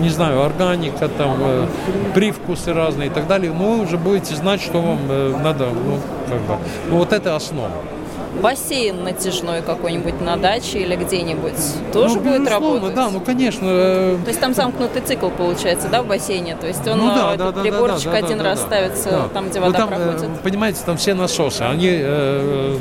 не 0.00 0.10
знаю, 0.10 0.42
органика, 0.42 1.08
там, 1.08 1.36
э, 1.40 1.66
привкусы 2.14 2.74
разные 2.74 3.08
и 3.08 3.10
так 3.10 3.26
далее. 3.26 3.52
Но 3.52 3.72
вы 3.72 3.82
уже 3.84 3.96
будете 3.96 4.34
знать, 4.34 4.60
что 4.60 4.82
вам 4.82 4.98
э, 5.08 5.34
надо, 5.42 5.66
ну, 5.66 5.98
как 6.28 6.40
бы, 6.40 6.56
ну, 6.90 6.96
вот 6.98 7.12
это 7.12 7.21
основа 7.30 8.01
бассейн 8.40 9.02
натяжной 9.04 9.62
какой-нибудь 9.62 10.20
на 10.20 10.36
даче 10.36 10.78
или 10.78 10.96
где-нибудь 10.96 11.92
тоже 11.92 12.16
ну, 12.16 12.20
будет 12.20 12.48
работать? 12.48 12.94
Да, 12.94 13.10
ну 13.10 13.20
конечно. 13.20 13.66
Э, 13.66 14.18
То 14.24 14.28
есть 14.28 14.40
там 14.40 14.54
замкнутый 14.54 15.02
цикл 15.02 15.28
получается, 15.28 15.88
да, 15.88 16.02
в 16.02 16.06
бассейне? 16.06 16.56
То 16.56 16.66
есть 16.66 16.86
он 16.86 16.98
ну, 16.98 17.06
да, 17.14 17.34
этот 17.34 17.54
да, 17.54 17.62
приборчик 17.62 18.06
да, 18.06 18.20
да, 18.20 18.26
один 18.26 18.38
да, 18.38 18.44
раз 18.44 18.60
да, 18.60 18.66
ставится 18.66 19.10
да. 19.10 19.28
там, 19.32 19.48
где 19.48 19.60
ну, 19.60 19.66
вода 19.66 19.78
там, 19.78 19.88
проходит? 19.88 20.40
Понимаете, 20.42 20.80
там 20.84 20.96
все 20.96 21.14
насосы, 21.14 21.62
они 21.62 21.90
э, 21.90 22.78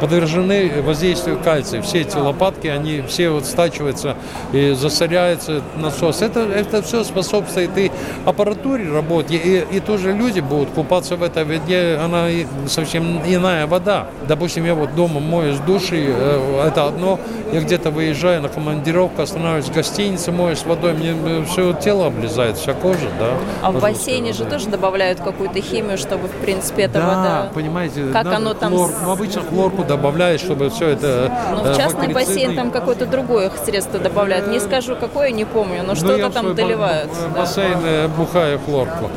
подвержены 0.00 0.82
воздействию 0.82 1.38
кальция. 1.42 1.82
Все 1.82 2.00
эти 2.00 2.16
лопатки, 2.16 2.66
они 2.66 3.02
все 3.02 3.30
вот 3.30 3.46
стачиваются 3.46 4.16
и 4.52 4.72
засоряется 4.72 5.62
насос. 5.76 6.22
Это, 6.22 6.40
это 6.40 6.82
все 6.82 7.04
способствует 7.04 7.76
и 7.76 7.90
аппаратуре 8.24 8.90
работе, 8.90 9.36
и, 9.36 9.76
и 9.76 9.80
тоже 9.80 10.12
люди 10.12 10.40
будут 10.40 10.70
купаться 10.70 11.16
в 11.16 11.22
этой 11.22 11.44
воде, 11.44 11.98
она 12.02 12.26
совсем 12.66 13.22
иная 13.26 13.66
вода. 13.66 14.08
Допустим, 14.26 14.57
я 14.64 14.74
вот 14.74 14.94
дома 14.94 15.20
моюсь 15.20 15.58
души, 15.58 16.06
э, 16.08 16.64
это 16.66 16.86
одно. 16.86 17.18
Я 17.52 17.60
где-то 17.60 17.90
выезжаю 17.90 18.42
на 18.42 18.48
командировку, 18.48 19.22
останавливаюсь 19.22 19.66
в 19.66 19.74
гостинице, 19.74 20.32
моюсь 20.32 20.64
водой, 20.64 20.92
мне 20.92 21.14
э, 21.14 21.44
все 21.44 21.72
тело 21.72 22.06
облезает, 22.06 22.56
вся 22.56 22.74
кожа, 22.74 23.08
да. 23.18 23.30
А 23.62 23.72
в 23.72 23.80
бассейне 23.80 24.32
же 24.32 24.44
тоже 24.44 24.68
добавляют 24.68 25.20
какую-то 25.20 25.60
химию, 25.60 25.98
чтобы, 25.98 26.28
в 26.28 26.36
принципе, 26.42 26.82
эта 26.82 27.00
да, 27.00 27.06
вода... 27.06 27.50
понимаете, 27.54 28.06
как 28.12 28.26
оно 28.26 28.54
там... 28.54 28.72
Хлор, 28.72 28.90
ну, 29.02 29.10
обычно 29.12 29.42
хлорку 29.42 29.84
добавляют, 29.84 30.40
чтобы 30.40 30.70
все 30.70 30.88
это... 30.88 31.32
Ну, 31.52 31.62
в 31.62 31.66
э, 31.66 31.76
частный 31.76 32.08
бассейн 32.08 32.54
там 32.54 32.70
какое-то 32.70 33.06
другое 33.06 33.50
средство 33.64 33.98
добавляют. 33.98 34.48
Не 34.48 34.60
скажу, 34.60 34.96
какое, 34.96 35.30
не 35.30 35.44
помню, 35.44 35.82
но 35.82 35.88
ну, 35.88 35.94
что-то 35.94 36.30
там 36.30 36.54
доливают. 36.54 37.10
Бассейн 37.36 37.78
да. 37.82 38.08
бухаю 38.08 38.58
хлорку. 38.58 39.10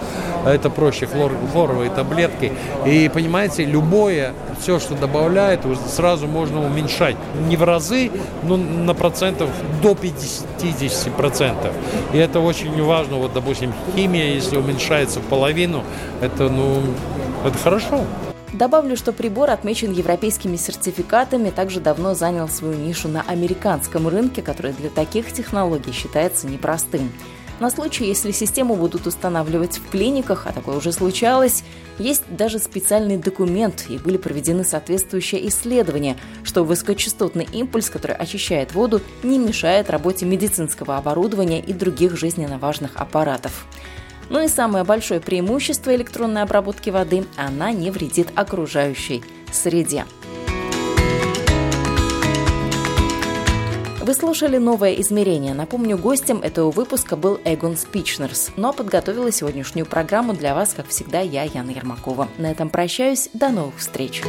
Это 0.46 0.70
проще 0.70 1.06
хлор, 1.06 1.34
хлоровые 1.52 1.90
таблетки. 1.90 2.54
И, 2.86 3.10
понимаете, 3.14 3.66
любое, 3.66 4.34
все, 4.60 4.80
что 4.80 4.96
добавляют, 4.96 5.62
сразу 5.88 6.28
можно 6.28 6.66
уменьшать. 6.66 7.16
Не 7.48 7.58
в 7.58 7.64
разы, 7.64 8.12
но 8.44 8.58
на 8.58 8.94
процентов 8.94 9.50
до 9.82 9.96
50 9.96 11.14
процентов. 11.14 11.74
И 12.14 12.18
это 12.18 12.40
очень 12.40 12.82
важно. 12.84 13.18
Вот, 13.18 13.34
допустим, 13.34 13.74
химия, 13.96 14.34
если 14.34 14.58
уменьшается 14.58 15.20
в 15.20 15.24
половину, 15.24 15.84
это, 16.22 16.50
ну, 16.50 16.82
это 17.46 17.58
хорошо. 17.58 18.02
Добавлю, 18.54 18.98
что 18.98 19.14
прибор 19.14 19.50
отмечен 19.50 19.94
европейскими 19.94 20.58
сертификатами, 20.58 21.52
также 21.52 21.80
давно 21.80 22.14
занял 22.16 22.50
свою 22.50 22.76
нишу 22.76 23.08
на 23.08 23.22
американском 23.22 24.10
рынке, 24.10 24.42
который 24.42 24.74
для 24.74 24.89
таких 24.89 25.32
технологий 25.32 25.94
считается 25.94 26.48
непростым. 26.48 27.12
На 27.62 27.70
случай, 27.70 28.05
если 28.05 28.32
систему 28.32 28.76
будут 28.76 29.05
устанавливать 29.05 29.78
в 29.78 29.91
клиниках, 29.91 30.47
а 30.47 30.51
такое 30.51 30.78
уже 30.78 30.91
случалось, 30.91 31.64
есть 31.99 32.24
даже 32.28 32.57
специальный 32.57 33.18
документ 33.18 33.86
и 33.88 33.99
были 33.99 34.18
проведены 34.18 34.64
соответствующие 34.64 35.47
исследования, 35.47 36.18
что 36.43 36.64
высокочастотный 36.64 37.47
импульс, 37.51 37.91
который 37.91 38.16
очищает 38.16 38.74
воду, 38.74 38.99
не 39.22 39.38
мешает 39.38 39.91
работе 39.91 40.26
медицинского 40.26 40.97
оборудования 40.97 41.59
и 41.59 41.72
других 41.72 42.18
жизненно 42.18 42.57
важных 42.57 42.95
аппаратов. 42.95 43.68
Ну 44.32 44.43
и 44.43 44.47
самое 44.47 44.84
большое 44.84 45.20
преимущество 45.20 45.95
электронной 45.95 46.41
обработки 46.41 46.89
воды– 46.89 47.26
она 47.38 47.72
не 47.72 47.91
вредит 47.91 48.30
окружающей 48.34 49.24
среде. 49.51 50.05
Вы 54.12 54.16
слушали 54.16 54.57
«Новое 54.57 54.95
измерение». 54.95 55.53
Напомню, 55.53 55.97
гостем 55.97 56.41
этого 56.41 56.70
выпуска 56.70 57.16
был 57.16 57.39
Эгон 57.45 57.78
Спичнерс, 57.78 58.51
но 58.57 58.74
подготовила 58.74 59.32
сегодняшнюю 59.32 59.86
программу 59.86 60.34
для 60.34 60.53
вас, 60.53 60.74
как 60.74 60.89
всегда, 60.89 61.22
я, 61.22 61.43
Яна 61.43 61.70
Ермакова. 61.72 62.28
На 62.38 62.51
этом 62.51 62.70
прощаюсь. 62.70 63.30
До 63.32 63.47
новых 63.47 63.78
встреч. 63.78 64.22